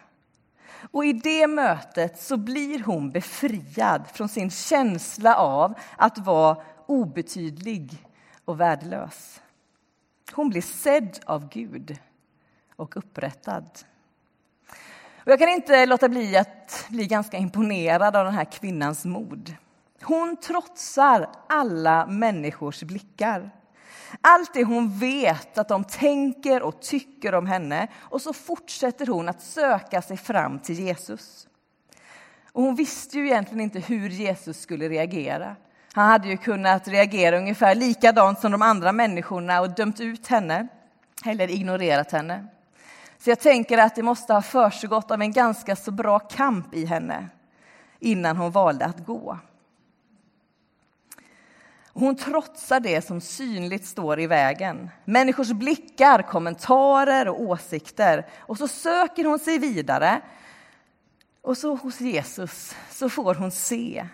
Och 0.91 1.05
i 1.05 1.13
det 1.13 1.47
mötet 1.47 2.21
så 2.21 2.37
blir 2.37 2.85
hon 2.85 3.11
befriad 3.11 4.07
från 4.13 4.29
sin 4.29 4.51
känsla 4.51 5.37
av 5.37 5.75
att 5.97 6.19
vara 6.19 6.57
obetydlig 6.87 8.07
och 8.45 8.61
värdelös. 8.61 9.41
Hon 10.33 10.49
blir 10.49 10.63
sedd 10.63 11.19
av 11.27 11.49
Gud 11.49 11.99
och 12.77 12.97
upprättad. 12.97 13.69
Och 15.25 15.33
jag 15.33 15.39
kan 15.39 15.49
inte 15.49 15.87
låta 15.87 16.09
bli 16.09 16.37
att 16.37 16.87
bli 16.89 17.07
ganska 17.07 17.37
imponerad 17.37 18.17
av 18.17 18.25
den 18.25 18.35
här 18.35 18.45
kvinnans 18.45 19.05
mod. 19.05 19.55
Hon 20.03 20.37
trotsar 20.37 21.31
alla 21.49 22.07
människors 22.07 22.83
blickar. 22.83 23.51
Allt 24.21 24.55
det 24.55 24.65
hon 24.65 24.99
vet 24.99 25.59
att 25.59 25.69
de 25.69 25.85
tänker 25.85 26.63
och 26.63 26.81
tycker 26.81 27.35
om 27.35 27.47
henne 27.47 27.89
och 27.99 28.23
så 28.23 28.33
fortsätter 28.33 29.07
hon 29.07 29.29
att 29.29 29.43
söka 29.43 30.03
sig 30.03 30.17
fram 30.17 30.59
till 30.59 30.79
Jesus. 30.79 31.49
Och 32.53 32.63
hon 32.63 32.75
visste 32.75 33.19
ju 33.19 33.27
egentligen 33.27 33.61
inte 33.61 33.81
hur 33.81 34.09
Jesus 34.09 34.61
skulle 34.61 34.89
reagera. 34.89 35.57
Han 35.93 36.09
hade 36.09 36.29
ju 36.29 36.37
kunnat 36.37 36.89
reagera 36.89 37.39
ungefär 37.39 37.75
likadant 37.75 38.41
som 38.41 38.53
de 38.53 38.63
andra 38.63 38.93
människorna 38.93 39.61
och 39.61 39.71
dömt 39.71 40.01
ut 40.01 40.27
henne 40.27 40.69
eller 41.25 41.51
ignorerat 41.51 42.13
henne. 42.13 42.47
Så 43.19 43.31
jag 43.31 43.41
tänker 43.41 43.79
att 43.79 43.95
det 43.95 44.03
måste 44.03 44.33
ha 44.33 44.43
försiggått 44.43 45.11
av 45.11 45.23
en 45.23 45.33
ganska 45.33 45.77
så 45.77 45.91
bra 45.91 46.19
kamp 46.19 46.75
i 46.75 46.87
henne 46.87 47.29
innan 48.01 48.37
hon 48.37 48.51
valde 48.51 48.85
att 48.85 49.07
gå. 49.07 49.39
Hon 51.95 52.17
trotsar 52.17 52.81
det 52.81 53.03
som 53.03 53.21
synligt 53.21 53.87
står 53.87 54.21
i 54.21 54.27
vägen. 54.27 54.91
Människors 55.05 55.51
blickar, 55.51 56.23
kommentarer 56.23 57.29
och 57.29 57.41
åsikter. 57.41 58.27
Och 58.39 58.59
så 58.59 58.69
söker 58.69 59.25
hon 59.25 59.39
sig 59.39 59.59
vidare. 59.59 60.21
Och 61.43 61.59
så 61.59 61.75
hos 61.75 62.01
Jesus 62.01 62.77
så 62.91 63.09
får 63.09 63.35
hon 63.35 63.51
se 63.51 64.07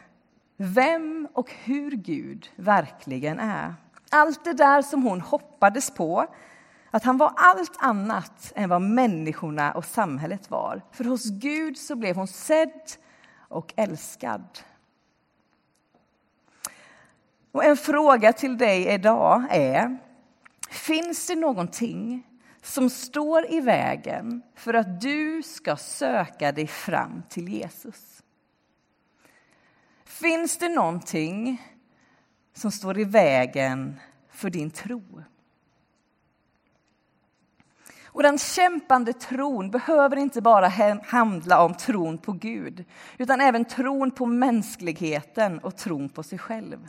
vem 0.56 1.28
och 1.32 1.50
hur 1.64 1.90
Gud 1.90 2.50
verkligen 2.56 3.38
är. 3.38 3.74
Allt 4.10 4.44
det 4.44 4.52
där 4.52 4.82
som 4.82 5.02
hon 5.02 5.20
hoppades 5.20 5.90
på, 5.90 6.26
att 6.90 7.04
han 7.04 7.18
var 7.18 7.32
allt 7.36 7.76
annat 7.78 8.52
än 8.56 8.68
vad 8.68 8.82
människorna 8.82 9.72
och 9.72 9.84
samhället 9.84 10.50
var. 10.50 10.82
För 10.92 11.04
hos 11.04 11.24
Gud 11.24 11.78
så 11.78 11.96
blev 11.96 12.16
hon 12.16 12.28
sedd 12.28 12.82
och 13.48 13.72
älskad. 13.76 14.58
Och 17.52 17.64
en 17.64 17.76
fråga 17.76 18.32
till 18.32 18.58
dig 18.58 18.94
idag 18.94 19.44
är, 19.50 19.98
finns 20.70 21.26
det 21.26 21.34
någonting 21.34 22.26
som 22.62 22.90
står 22.90 23.52
i 23.52 23.60
vägen 23.60 24.42
för 24.54 24.74
att 24.74 25.00
du 25.00 25.42
ska 25.42 25.76
söka 25.76 26.52
dig 26.52 26.66
fram 26.66 27.22
till 27.28 27.48
Jesus? 27.48 28.22
Finns 30.04 30.58
det 30.58 30.68
någonting 30.68 31.62
som 32.54 32.70
står 32.70 32.98
i 32.98 33.04
vägen 33.04 34.00
för 34.30 34.50
din 34.50 34.70
tro? 34.70 35.22
Och 38.04 38.22
den 38.22 38.38
kämpande 38.38 39.12
tron 39.12 39.70
behöver 39.70 40.16
inte 40.16 40.40
bara 40.40 40.68
handla 41.06 41.64
om 41.64 41.74
tron 41.74 42.18
på 42.18 42.32
Gud, 42.32 42.84
utan 43.18 43.40
även 43.40 43.64
tron 43.64 44.10
på 44.10 44.26
mänskligheten 44.26 45.58
och 45.58 45.76
tron 45.76 46.08
på 46.08 46.22
sig 46.22 46.38
själv. 46.38 46.88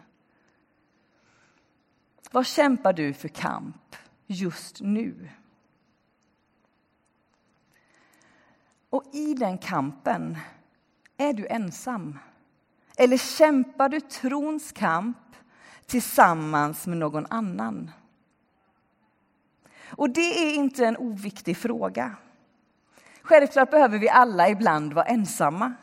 Vad 2.32 2.46
kämpar 2.46 2.94
du 2.94 3.14
för 3.14 3.28
kamp 3.28 3.96
just 4.28 4.82
nu? 4.82 5.30
Och 8.90 9.04
i 9.14 9.34
den 9.34 9.58
kampen, 9.58 10.38
är 11.18 11.34
du 11.34 11.48
ensam? 11.48 12.20
Eller 12.98 13.18
kämpar 13.18 13.90
du 13.90 14.00
trons 14.00 14.72
kamp 14.72 15.18
tillsammans 15.86 16.88
med 16.88 16.98
någon 16.98 17.26
annan? 17.30 17.92
Och 19.90 20.10
det 20.10 20.50
är 20.50 20.56
inte 20.56 20.86
en 20.86 20.98
oviktig 20.98 21.58
fråga. 21.58 22.16
Självklart 23.22 23.72
behöver 23.72 24.00
vi 24.00 24.10
alla 24.10 24.50
ibland 24.50 24.94
vara 24.94 25.06
ensamma. 25.06 25.74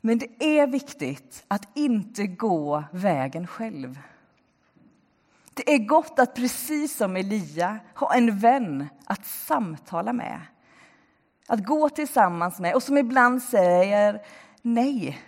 Men 0.00 0.18
det 0.18 0.44
är 0.58 0.66
viktigt 0.66 1.44
att 1.48 1.68
inte 1.74 2.26
gå 2.26 2.84
vägen 2.92 3.46
själv. 3.46 3.98
Det 5.54 5.74
är 5.74 5.78
gott 5.78 6.18
att 6.18 6.34
precis 6.34 6.96
som 6.96 7.16
Elia 7.16 7.78
ha 7.94 8.14
en 8.14 8.38
vän 8.38 8.88
att 9.04 9.26
samtala 9.26 10.12
med. 10.12 10.40
Att 11.46 11.66
gå 11.66 11.88
tillsammans 11.88 12.58
med 12.58 12.74
och 12.74 12.82
som 12.82 12.98
ibland 12.98 13.42
säger 13.42 14.22
nej, 14.62 15.22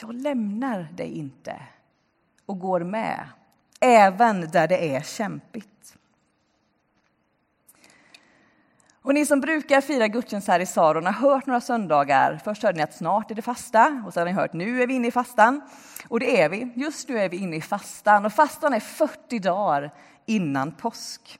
jag 0.00 0.14
lämnar 0.14 0.82
dig 0.82 1.18
inte 1.18 1.62
och 2.46 2.58
går 2.58 2.80
med, 2.80 3.28
även 3.80 4.40
där 4.40 4.68
det 4.68 4.96
är 4.96 5.00
kämpigt. 5.00 5.97
Och 9.02 9.14
ni 9.14 9.26
som 9.26 9.40
brukar 9.40 9.80
fira 9.80 10.08
gudstjänst 10.08 10.48
här 10.48 10.60
i 10.60 10.66
Saron 10.66 11.06
har 11.06 11.12
hört 11.12 11.46
några 11.46 11.60
söndagar. 11.60 12.40
Först 12.44 12.62
hörde 12.62 12.76
ni 12.76 12.82
att 12.82 12.94
snart 12.94 13.30
är 13.30 13.34
det 13.34 13.42
fasta 13.42 14.02
och 14.06 14.14
sen 14.14 14.20
har 14.20 14.26
ni 14.26 14.32
hört 14.32 14.52
nu 14.52 14.82
är 14.82 14.86
vi 14.86 14.94
inne 14.94 15.08
i 15.08 15.10
fastan. 15.10 15.60
Och 16.08 16.20
det 16.20 16.40
är 16.40 16.48
vi. 16.48 16.72
Just 16.74 17.08
nu 17.08 17.18
är 17.18 17.28
vi 17.28 17.36
inne 17.36 17.56
i 17.56 17.60
fastan 17.60 18.26
och 18.26 18.32
fastan 18.32 18.74
är 18.74 18.80
40 18.80 19.38
dagar 19.38 19.94
innan 20.26 20.72
påsk. 20.72 21.38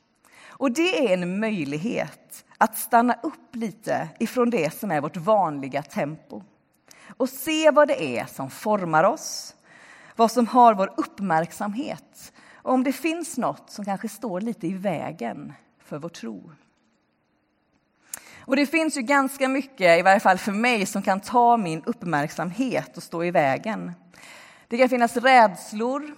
Och 0.48 0.72
det 0.72 1.12
är 1.12 1.12
en 1.14 1.40
möjlighet 1.40 2.44
att 2.58 2.78
stanna 2.78 3.14
upp 3.22 3.54
lite 3.54 4.08
ifrån 4.18 4.50
det 4.50 4.74
som 4.74 4.90
är 4.90 5.00
vårt 5.00 5.16
vanliga 5.16 5.82
tempo 5.82 6.42
och 7.16 7.28
se 7.28 7.70
vad 7.70 7.88
det 7.88 8.18
är 8.18 8.26
som 8.26 8.50
formar 8.50 9.04
oss, 9.04 9.54
vad 10.16 10.32
som 10.32 10.46
har 10.46 10.74
vår 10.74 10.94
uppmärksamhet 10.96 12.32
och 12.54 12.72
om 12.72 12.84
det 12.84 12.92
finns 12.92 13.38
något 13.38 13.70
som 13.70 13.84
kanske 13.84 14.08
står 14.08 14.40
lite 14.40 14.66
i 14.66 14.72
vägen 14.72 15.52
för 15.78 15.98
vår 15.98 16.08
tro. 16.08 16.50
Och 18.48 18.56
det 18.56 18.66
finns 18.66 18.96
ju 18.96 19.02
ganska 19.02 19.48
mycket, 19.48 19.98
i 19.98 20.02
varje 20.02 20.20
fall 20.20 20.38
för 20.38 20.52
mig, 20.52 20.86
som 20.86 21.02
kan 21.02 21.20
ta 21.20 21.56
min 21.56 21.82
uppmärksamhet 21.86 22.96
och 22.96 23.02
stå 23.02 23.24
i 23.24 23.30
vägen. 23.30 23.92
Det 24.68 24.78
kan 24.78 24.88
finnas 24.88 25.16
rädslor, 25.16 26.14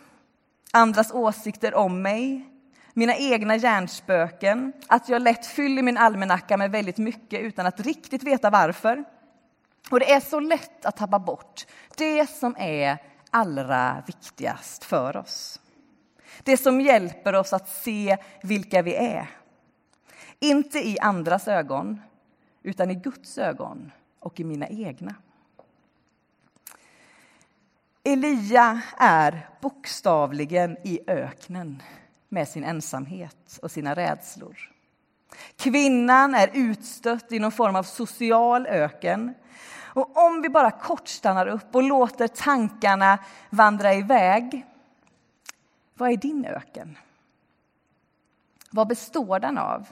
andras 0.72 1.12
åsikter 1.12 1.75
om 1.75 2.02
mig, 2.02 2.49
mina 2.92 3.16
egna 3.16 3.56
hjärnspöken, 3.56 4.72
att 4.87 5.08
jag 5.08 5.22
lätt 5.22 5.46
fyller 5.46 5.82
min 5.82 5.96
almanacka 5.96 6.56
med 6.56 6.70
väldigt 6.70 6.99
mycket 6.99 7.40
utan 7.40 7.66
att 7.66 7.80
riktigt 7.80 8.22
veta 8.22 8.50
varför. 8.50 9.04
Och 9.90 10.00
det 10.00 10.12
är 10.12 10.20
så 10.20 10.40
lätt 10.40 10.87
att 10.87 10.96
tappa 10.96 11.18
bort 11.18 11.66
det 11.96 12.30
som 12.30 12.56
är 12.58 12.99
allra 13.30 14.02
viktigast 14.06 14.84
för 14.84 15.16
oss. 15.16 15.60
Det 16.42 16.56
som 16.56 16.80
hjälper 16.80 17.34
oss 17.34 17.52
att 17.52 17.68
se 17.68 18.16
vilka 18.42 18.82
vi 18.82 18.94
är. 18.94 19.30
Inte 20.40 20.78
i 20.78 20.99
andras 20.99 21.49
ögon, 21.49 22.00
utan 22.62 22.90
i 22.90 22.94
Guds 22.94 23.38
ögon 23.38 23.92
och 24.18 24.40
i 24.40 24.44
mina 24.44 24.68
egna. 24.68 25.14
Elia 28.04 28.80
är 28.96 29.49
bokstavligen 29.60 30.76
i 30.84 31.00
öknen 31.06 31.82
med 32.28 32.49
sin 32.49 32.64
ensamhet 32.64 33.58
och 33.62 33.70
sina 33.70 33.94
rädslor. 33.94 34.70
Kvinnan 35.56 36.34
är 36.34 36.50
utstött 36.54 37.32
i 37.32 37.38
någon 37.38 37.52
form 37.52 37.76
av 37.76 37.82
social 37.82 38.66
öken. 38.66 39.34
Och 39.78 40.26
om 40.26 40.42
vi 40.42 40.49
bara 40.49 40.70
kort 40.70 41.08
stannar 41.08 41.46
upp 41.46 41.75
och 41.75 41.82
låter 41.82 42.28
tankarna 42.28 43.18
vandra 43.50 43.94
iväg. 43.94 44.66
Vad 45.94 46.10
är 46.10 46.16
din 46.16 46.44
öken? 46.44 46.99
Vad 48.70 48.88
består 48.88 49.38
den 49.38 49.58
av? 49.58 49.88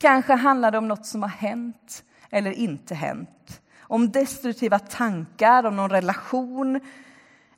Kanske 0.00 0.34
handlar 0.34 0.70
det 0.70 0.78
om 0.78 0.88
något 0.88 1.06
som 1.06 1.22
har 1.22 1.30
hänt 1.30 2.04
eller 2.30 2.52
inte 2.52 2.94
hänt. 2.94 3.62
Om 3.80 4.10
destruktiva 4.10 4.78
tankar, 4.78 5.64
om 5.64 5.76
någon 5.76 5.90
relation 5.90 6.80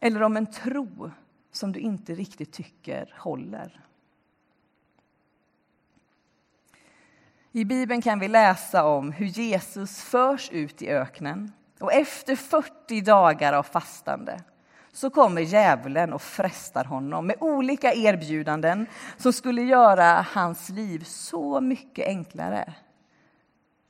eller 0.00 0.22
om 0.22 0.36
en 0.36 0.46
tro 0.46 1.10
som 1.52 1.72
du 1.72 1.80
inte 1.80 2.14
riktigt 2.14 2.52
tycker 2.52 3.14
håller. 3.18 3.80
I 7.52 7.64
Bibeln 7.64 8.02
kan 8.02 8.18
vi 8.18 8.28
läsa 8.28 8.84
om 8.84 9.12
hur 9.12 9.26
Jesus 9.26 10.02
förs 10.02 10.50
ut 10.50 10.82
i 10.82 10.88
öknen 10.88 11.52
och 11.80 11.92
efter 11.92 12.36
40 12.36 13.00
dagar 13.00 13.52
av 13.52 13.62
fastande 13.62 14.40
så 14.92 15.10
kommer 15.10 15.40
djävulen 15.40 16.12
och 16.12 16.22
frestar 16.22 16.84
honom 16.84 17.26
med 17.26 17.36
olika 17.40 17.94
erbjudanden 17.94 18.86
som 19.16 19.32
skulle 19.32 19.62
göra 19.62 20.26
hans 20.32 20.68
liv 20.68 21.04
så 21.04 21.60
mycket 21.60 22.06
enklare 22.06 22.74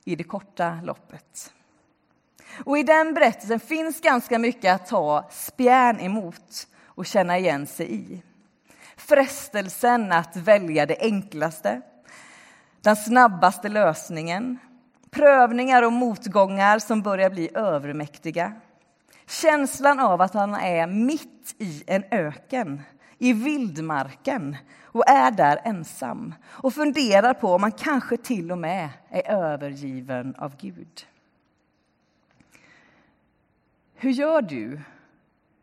i 0.05 0.15
det 0.15 0.23
korta 0.23 0.79
loppet. 0.83 1.53
Och 2.65 2.77
I 2.77 2.83
den 2.83 3.13
berättelsen 3.13 3.59
finns 3.59 4.01
ganska 4.01 4.39
mycket 4.39 4.75
att 4.75 4.87
ta 4.87 5.29
spjärn 5.31 5.99
emot 5.99 6.67
och 6.85 7.05
känna 7.05 7.37
igen 7.37 7.67
sig 7.67 7.95
i. 7.95 8.23
Frestelsen 8.97 10.11
att 10.11 10.35
välja 10.35 10.85
det 10.85 10.97
enklaste, 10.99 11.81
den 12.81 12.95
snabbaste 12.95 13.69
lösningen 13.69 14.59
prövningar 15.13 15.83
och 15.83 15.93
motgångar 15.93 16.79
som 16.79 17.01
börjar 17.01 17.29
bli 17.29 17.49
övermäktiga 17.53 18.53
Känslan 19.41 19.99
av 19.99 20.21
att 20.21 20.33
han 20.33 20.53
är 20.53 20.87
mitt 20.87 21.55
i 21.57 21.83
en 21.87 22.03
öken, 22.11 22.81
i 23.17 23.33
vildmarken 23.33 24.57
och 24.81 25.09
är 25.09 25.31
där 25.31 25.59
ensam 25.63 26.35
och 26.45 26.73
funderar 26.73 27.33
på 27.33 27.53
om 27.53 27.63
han 27.63 27.71
kanske 27.71 28.17
till 28.17 28.51
och 28.51 28.57
med 28.57 28.89
är 29.09 29.31
övergiven 29.31 30.35
av 30.35 30.57
Gud. 30.57 31.07
Hur 33.95 34.11
gör 34.11 34.41
du 34.41 34.81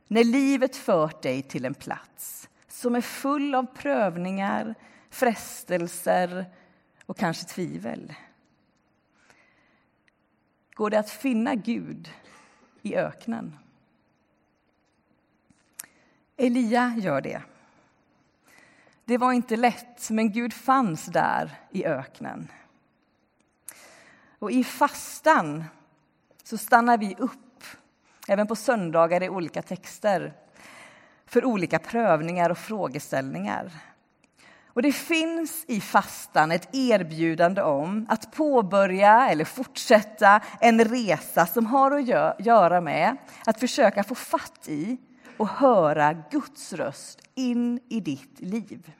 när 0.08 0.24
livet 0.24 0.76
fört 0.76 1.22
dig 1.22 1.42
till 1.42 1.64
en 1.64 1.74
plats 1.74 2.48
som 2.68 2.94
är 2.94 3.00
full 3.00 3.54
av 3.54 3.66
prövningar, 3.74 4.74
frestelser 5.10 6.44
och 7.06 7.18
kanske 7.18 7.46
tvivel? 7.46 8.14
Går 10.74 10.90
det 10.90 10.98
att 10.98 11.10
finna 11.10 11.54
Gud 11.54 12.10
i 12.82 12.96
öknen. 12.96 13.58
Elia 16.36 16.94
gör 16.98 17.20
det. 17.20 17.42
Det 19.04 19.18
var 19.18 19.32
inte 19.32 19.56
lätt, 19.56 20.10
men 20.10 20.32
Gud 20.32 20.52
fanns 20.52 21.06
där 21.06 21.60
i 21.70 21.84
öknen. 21.84 22.48
Och 24.38 24.50
i 24.50 24.64
fastan 24.64 25.64
så 26.42 26.58
stannar 26.58 26.98
vi 26.98 27.14
upp, 27.18 27.64
även 28.28 28.46
på 28.46 28.56
söndagar 28.56 29.22
i 29.22 29.28
olika 29.28 29.62
texter 29.62 30.34
för 31.26 31.44
olika 31.44 31.78
prövningar 31.78 32.50
och 32.50 32.58
frågeställningar. 32.58 33.72
Och 34.72 34.82
det 34.82 34.92
finns 34.92 35.64
i 35.68 35.80
fastan 35.80 36.52
ett 36.52 36.68
erbjudande 36.72 37.62
om 37.62 38.06
att 38.08 38.32
påbörja 38.32 39.28
eller 39.30 39.44
fortsätta 39.44 40.40
en 40.60 40.84
resa 40.84 41.46
som 41.46 41.66
har 41.66 41.90
att 41.90 42.46
göra 42.46 42.80
med 42.80 43.16
att 43.46 43.60
försöka 43.60 44.04
få 44.04 44.14
fatt 44.14 44.68
i 44.68 44.98
och 45.36 45.48
höra 45.48 46.12
Guds 46.30 46.72
röst 46.72 47.20
in 47.34 47.80
i 47.88 48.00
ditt 48.00 48.40
liv. 48.40 48.92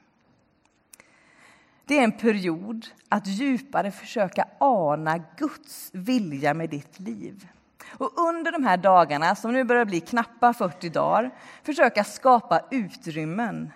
Det 1.84 1.98
är 1.98 2.04
en 2.04 2.12
period 2.12 2.86
att 3.08 3.26
djupare 3.26 3.90
försöka 3.90 4.44
ana 4.58 5.18
Guds 5.36 5.90
vilja 5.92 6.54
med 6.54 6.70
ditt 6.70 7.00
liv. 7.00 7.48
Och 7.88 8.18
under 8.28 8.52
de 8.52 8.64
här 8.64 8.76
dagarna, 8.76 9.34
som 9.34 9.52
nu 9.52 9.64
börjar 9.64 9.84
bli 9.84 10.00
knappa 10.00 10.52
40 10.52 10.88
dagar, 10.88 11.30
försöka 11.62 12.04
skapa 12.04 12.60
utrymmen 12.70 13.72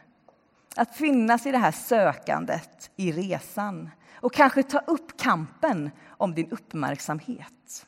att 0.75 0.97
finnas 0.97 1.47
i 1.47 1.53
det 1.53 1.59
här 1.59 1.73
sökandet, 1.73 2.91
i 2.97 3.13
resan 3.13 3.91
och 4.15 4.33
kanske 4.33 4.63
ta 4.63 4.79
upp 4.79 5.21
kampen 5.21 5.91
om 6.09 6.35
din 6.35 6.51
uppmärksamhet. 6.51 7.87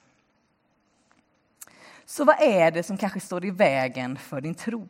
Så 2.05 2.25
vad 2.25 2.43
är 2.43 2.71
det 2.71 2.83
som 2.83 2.97
kanske 2.97 3.21
står 3.21 3.45
i 3.45 3.51
vägen 3.51 4.19
för 4.19 4.41
din 4.41 4.55
tro? 4.55 4.89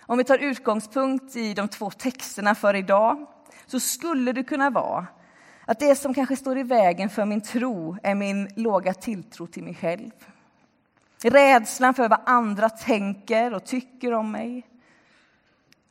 Om 0.00 0.18
vi 0.18 0.24
tar 0.24 0.38
utgångspunkt 0.38 1.36
i 1.36 1.54
de 1.54 1.68
två 1.68 1.90
texterna 1.90 2.54
för 2.54 2.74
idag 2.74 3.26
så 3.66 3.80
skulle 3.80 4.32
det 4.32 4.44
kunna 4.44 4.70
vara 4.70 5.06
att 5.64 5.80
det 5.80 5.96
som 5.96 6.14
kanske 6.14 6.36
står 6.36 6.58
i 6.58 6.62
vägen 6.62 7.10
för 7.10 7.24
min 7.24 7.40
tro 7.40 7.96
är 8.02 8.14
min 8.14 8.48
låga 8.56 8.94
tilltro 8.94 9.46
till 9.46 9.64
mig 9.64 9.74
själv. 9.74 10.10
Rädslan 11.22 11.94
för 11.94 12.08
vad 12.08 12.20
andra 12.26 12.70
tänker 12.70 13.54
och 13.54 13.64
tycker 13.64 14.12
om 14.12 14.32
mig. 14.32 14.66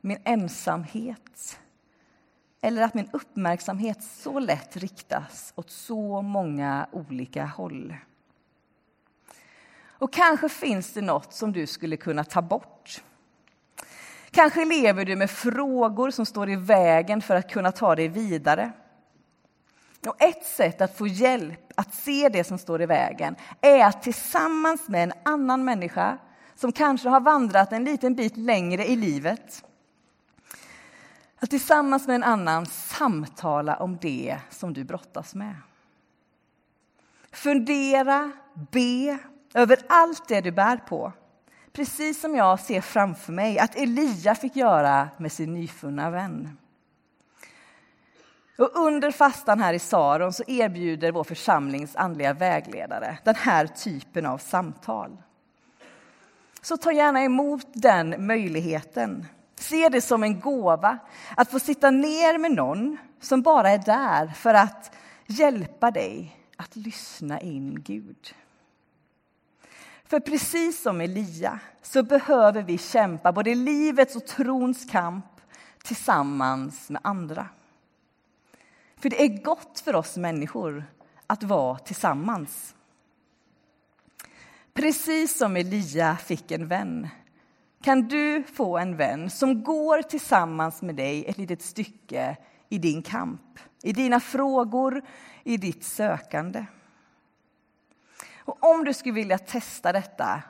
Min 0.02 0.18
ensamhet. 0.24 1.60
Eller 2.62 2.82
att 2.82 2.94
min 2.94 3.10
uppmärksamhet 3.14 4.04
så 4.04 4.40
lätt 4.40 4.78
riktas 4.78 5.54
åt 5.56 5.70
så 5.70 6.22
många 6.22 6.88
olika 6.92 7.46
håll. 7.46 7.96
Och 10.00 10.14
kanske 10.14 10.50
finns 10.50 10.94
det 10.94 11.02
något 11.02 11.34
som 11.34 11.54
du 11.54 11.68
skulle 11.68 11.98
kunna 11.98 12.24
ta 12.24 12.42
bort. 12.42 13.04
Kanske 14.32 14.66
lever 14.66 15.06
du 15.06 15.16
med 15.16 15.32
frågor 15.32 16.12
som 16.12 16.26
står 16.26 16.50
i 16.50 16.56
vägen 16.56 17.22
för 17.22 17.36
att 17.36 17.52
kunna 17.52 17.72
ta 17.72 17.96
dig 17.96 18.08
vidare. 18.08 18.72
Och 20.08 20.22
ett 20.22 20.46
sätt 20.46 20.82
att 20.82 20.98
få 20.98 21.08
hjälp 21.08 21.74
att 21.76 21.94
se 21.94 22.30
det 22.30 22.44
som 22.44 22.58
står 22.58 22.82
i 22.82 22.86
vägen 22.86 23.36
är 23.62 23.86
att 23.86 24.04
tillsammans 24.04 24.88
med 24.88 25.04
en 25.04 25.14
annan 25.24 25.66
människa 25.66 26.18
som 26.56 26.72
kanske 26.72 27.10
har 27.10 27.20
vandrat 27.20 27.72
en 27.72 27.84
liten 27.84 28.16
bit 28.16 28.38
längre 28.38 28.86
i 28.86 28.96
livet 28.96 29.64
att 31.40 31.50
tillsammans 31.50 32.08
med 32.08 32.16
en 32.16 32.24
annan 32.24 32.66
samtala 32.66 33.76
om 33.76 33.98
det 34.02 34.38
som 34.50 34.74
du 34.74 34.84
brottas 34.84 35.36
med. 35.36 35.56
Fundera, 37.32 38.32
be 38.72 39.18
över 39.54 39.80
allt 39.90 40.28
det 40.28 40.42
du 40.42 40.52
bär 40.52 40.78
på. 40.78 41.12
Precis 41.72 42.22
som 42.22 42.36
jag 42.36 42.60
ser 42.60 42.82
framför 42.82 43.34
mig 43.34 43.60
att 43.60 43.76
Elia 43.76 44.36
fick 44.36 44.56
göra 44.56 45.10
med 45.18 45.32
sin 45.32 45.54
nyfunna 45.54 46.10
vän. 46.10 46.58
Och 48.58 48.72
under 48.76 49.12
fastan 49.12 49.60
här 49.60 49.74
i 49.74 49.80
Saron 49.80 50.34
så 50.34 50.44
erbjuder 50.48 51.12
vår 51.12 51.24
församlings 51.24 51.96
andliga 51.96 52.34
vägledare 52.34 53.18
den 53.24 53.36
här 53.36 53.68
typen 53.68 54.26
av 54.26 54.38
samtal. 54.38 55.18
Så 56.62 56.78
ta 56.78 56.92
gärna 56.92 57.24
emot 57.24 57.68
den 57.74 58.28
möjligheten. 58.28 59.26
Se 59.60 59.90
det 59.90 60.02
som 60.02 60.24
en 60.24 60.40
gåva 60.40 60.98
att 61.38 61.52
få 61.52 61.60
sitta 61.60 61.92
ner 61.92 62.38
med 62.38 62.52
någon 62.52 62.98
som 63.20 63.42
bara 63.42 63.70
är 63.70 63.78
där 63.78 64.28
för 64.28 64.54
att 64.54 64.92
hjälpa 65.28 65.92
dig 65.92 66.38
att 66.58 66.76
lyssna 66.76 67.42
in 67.42 67.82
Gud. 67.82 68.36
För 70.06 70.20
precis 70.20 70.82
som 70.82 71.02
Elia 71.02 71.60
så 71.82 72.04
behöver 72.04 72.62
vi 72.62 72.78
kämpa 72.78 73.32
både 73.32 73.56
livets 73.56 74.16
och 74.16 74.28
trons 74.28 74.86
kamp 74.92 75.26
tillsammans 75.84 76.90
med 76.90 77.02
andra. 77.04 77.48
För 78.98 79.10
det 79.10 79.24
är 79.24 79.44
gott 79.44 79.80
för 79.80 79.96
oss 79.96 80.18
människor 80.18 80.86
att 81.28 81.44
vara 81.44 81.78
tillsammans. 81.78 82.76
Precis 84.74 85.38
som 85.38 85.58
Elia 85.58 86.18
fick 86.18 86.52
en 86.52 86.68
vän 86.68 87.08
kan 87.88 88.08
du 88.08 88.44
få 88.44 88.78
en 88.78 88.98
vän 88.98 89.30
som 89.30 89.64
går 89.64 90.02
tillsammans 90.02 90.82
med 90.82 90.96
dig 90.96 91.26
ett 91.26 91.38
litet 91.38 91.62
stycke 91.62 92.38
i 92.70 92.78
din 92.78 93.02
kamp, 93.02 93.60
i 93.84 93.94
dina 93.94 94.20
frågor, 94.20 95.02
i 95.44 95.58
ditt 95.58 95.84
sökande. 95.84 96.66
Och 98.38 98.64
om 98.64 98.84
du 98.84 98.94
skulle 98.94 99.14
vilja 99.14 99.38
testa 99.38 99.92
detta 99.92 100.44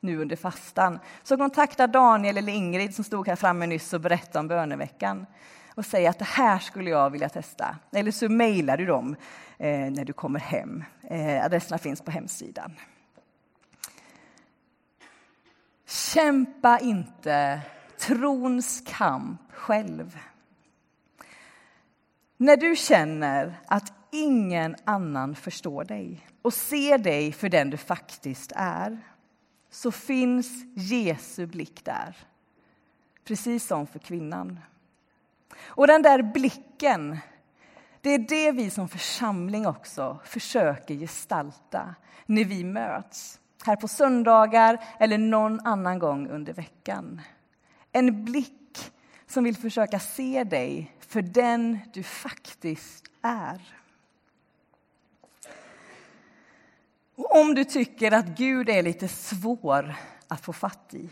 nu 0.00 0.20
under 0.20 0.36
fastan 0.36 0.98
så 1.22 1.36
kontakta 1.36 1.86
Daniel 1.86 2.38
eller 2.38 2.52
Ingrid 2.52 2.94
som 2.94 3.04
stod 3.04 3.28
här 3.28 3.36
framme 3.36 3.66
nyss 3.66 3.92
och 3.92 4.00
berättade 4.00 4.38
om 4.38 4.48
böneveckan 4.48 5.26
och 5.74 5.86
säg 5.86 6.06
att 6.06 6.18
det 6.18 6.28
här 6.28 6.58
skulle 6.58 6.90
jag 6.90 7.10
vilja 7.10 7.28
testa. 7.28 7.76
Eller 7.92 8.10
så 8.10 8.28
mejlar 8.28 8.76
du 8.76 8.86
dem 8.86 9.16
eh, 9.58 9.90
när 9.90 10.04
du 10.04 10.12
kommer 10.12 10.40
hem. 10.40 10.84
Eh, 11.02 11.44
adresserna 11.44 11.78
finns 11.78 12.00
på 12.00 12.10
hemsidan. 12.10 12.72
Kämpa 15.92 16.78
inte 16.78 17.60
trons 17.98 18.82
kamp 18.86 19.40
själv. 19.52 20.18
När 22.36 22.56
du 22.56 22.76
känner 22.76 23.60
att 23.66 23.92
ingen 24.10 24.76
annan 24.84 25.34
förstår 25.34 25.84
dig 25.84 26.26
och 26.42 26.54
ser 26.54 26.98
dig 26.98 27.32
för 27.32 27.48
den 27.48 27.70
du 27.70 27.76
faktiskt 27.76 28.52
är 28.56 29.00
så 29.70 29.92
finns 29.92 30.48
Jesu 30.74 31.46
blick 31.46 31.84
där, 31.84 32.16
precis 33.24 33.66
som 33.66 33.86
för 33.86 33.98
kvinnan. 33.98 34.60
Och 35.64 35.86
den 35.86 36.02
där 36.02 36.22
blicken, 36.22 37.18
det 38.00 38.10
är 38.10 38.18
det 38.18 38.52
vi 38.52 38.70
som 38.70 38.88
församling 38.88 39.66
också 39.66 40.18
försöker 40.24 40.94
gestalta 40.94 41.94
när 42.26 42.44
vi 42.44 42.64
möts 42.64 43.38
här 43.64 43.76
på 43.76 43.88
söndagar 43.88 44.84
eller 45.00 45.18
någon 45.18 45.60
annan 45.60 45.98
gång 45.98 46.28
under 46.28 46.52
veckan. 46.52 47.20
En 47.92 48.24
blick 48.24 48.92
som 49.26 49.44
vill 49.44 49.56
försöka 49.56 49.98
se 49.98 50.44
dig 50.44 50.96
för 50.98 51.22
den 51.22 51.78
du 51.92 52.02
faktiskt 52.02 53.04
är. 53.22 53.60
Och 57.14 57.40
om 57.40 57.54
du 57.54 57.64
tycker 57.64 58.12
att 58.12 58.26
Gud 58.26 58.68
är 58.68 58.82
lite 58.82 59.08
svår 59.08 59.94
att 60.28 60.40
få 60.40 60.52
fatt 60.52 60.94
i 60.94 61.10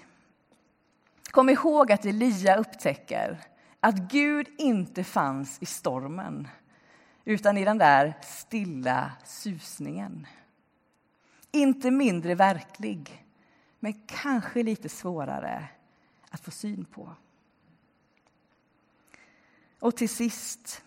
kom 1.30 1.48
ihåg 1.48 1.92
att 1.92 2.04
Elia 2.04 2.56
upptäcker 2.56 3.40
att 3.80 3.94
Gud 3.94 4.48
inte 4.58 5.04
fanns 5.04 5.58
i 5.60 5.66
stormen 5.66 6.48
utan 7.24 7.58
i 7.58 7.64
den 7.64 7.78
där 7.78 8.14
stilla 8.22 9.12
susningen. 9.24 10.26
Inte 11.52 11.90
mindre 11.90 12.34
verklig, 12.34 13.24
men 13.80 13.94
kanske 14.06 14.62
lite 14.62 14.88
svårare 14.88 15.68
att 16.30 16.40
få 16.40 16.50
syn 16.50 16.84
på. 16.84 17.14
Och 19.80 19.96
till 19.96 20.08
sist, 20.08 20.82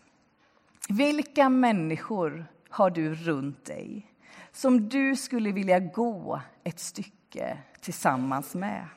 vilka 0.89 1.49
människor 1.49 2.45
har 2.69 2.89
du 2.89 3.15
runt 3.15 3.65
dig 3.65 4.07
som 4.51 4.89
du 4.89 5.15
skulle 5.15 5.51
vilja 5.51 5.79
gå 5.79 6.41
ett 6.63 6.79
stycke 6.79 7.57
tillsammans 7.81 8.55
med? 8.55 8.87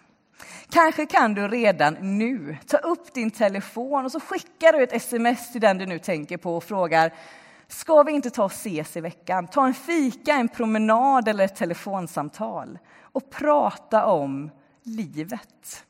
Kanske 0.70 1.06
kan 1.06 1.34
du 1.34 1.48
redan 1.48 2.18
nu 2.18 2.56
ta 2.66 2.76
upp 2.76 3.14
din 3.14 3.30
telefon 3.30 4.04
och 4.04 4.12
så 4.12 4.20
skickar 4.20 4.72
du 4.72 4.82
ett 4.82 4.92
sms 4.92 5.52
till 5.52 5.60
den 5.60 5.78
du 5.78 5.86
nu 5.86 5.98
tänker 5.98 6.36
på 6.36 6.56
och 6.56 6.64
frågar 6.64 7.12
Ska 7.68 8.02
vi 8.02 8.12
inte 8.12 8.30
ta 8.30 8.44
och 8.44 8.52
ses 8.52 8.96
i 8.96 9.00
veckan? 9.00 9.46
Ta 9.46 9.66
en 9.66 9.74
fika, 9.74 10.32
en 10.32 10.48
promenad 10.48 11.28
eller 11.28 11.44
ett 11.44 11.56
telefonsamtal 11.56 12.78
och 13.00 13.30
prata 13.30 14.06
om 14.06 14.50
livet. 14.82 15.84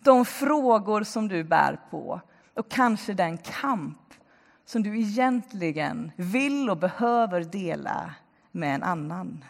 De 0.00 0.24
frågor 0.24 1.02
som 1.02 1.28
du 1.28 1.44
bär 1.44 1.80
på 1.90 2.20
och 2.54 2.68
kanske 2.68 3.14
den 3.14 3.38
kamp 3.38 4.14
som 4.64 4.82
du 4.82 4.98
egentligen 4.98 6.12
vill 6.16 6.70
och 6.70 6.76
behöver 6.76 7.40
dela 7.40 8.14
med 8.50 8.74
en 8.74 8.82
annan. 8.82 9.44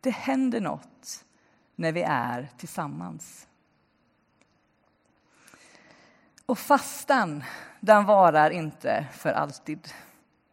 Det 0.00 0.10
händer 0.10 0.60
något 0.60 1.24
när 1.76 1.92
vi 1.92 2.02
är 2.02 2.48
tillsammans. 2.56 3.46
Och 6.50 6.58
fastan, 6.58 7.44
den 7.80 8.04
varar 8.04 8.50
inte 8.50 9.06
för 9.12 9.32
alltid. 9.32 9.88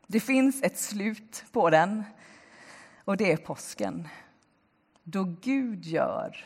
Det 0.08 0.20
finns 0.20 0.64
ett 0.64 0.80
slut 0.80 1.44
på 1.52 1.70
den, 1.70 2.04
och 3.06 3.18
det 3.18 3.32
är 3.32 3.38
påsken. 3.38 4.08
Då 5.04 5.24
Gud 5.42 5.86
gör 5.86 6.46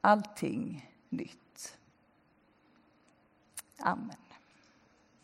allting 0.00 0.90
nytt. 1.08 1.78
Amen. 3.78 4.23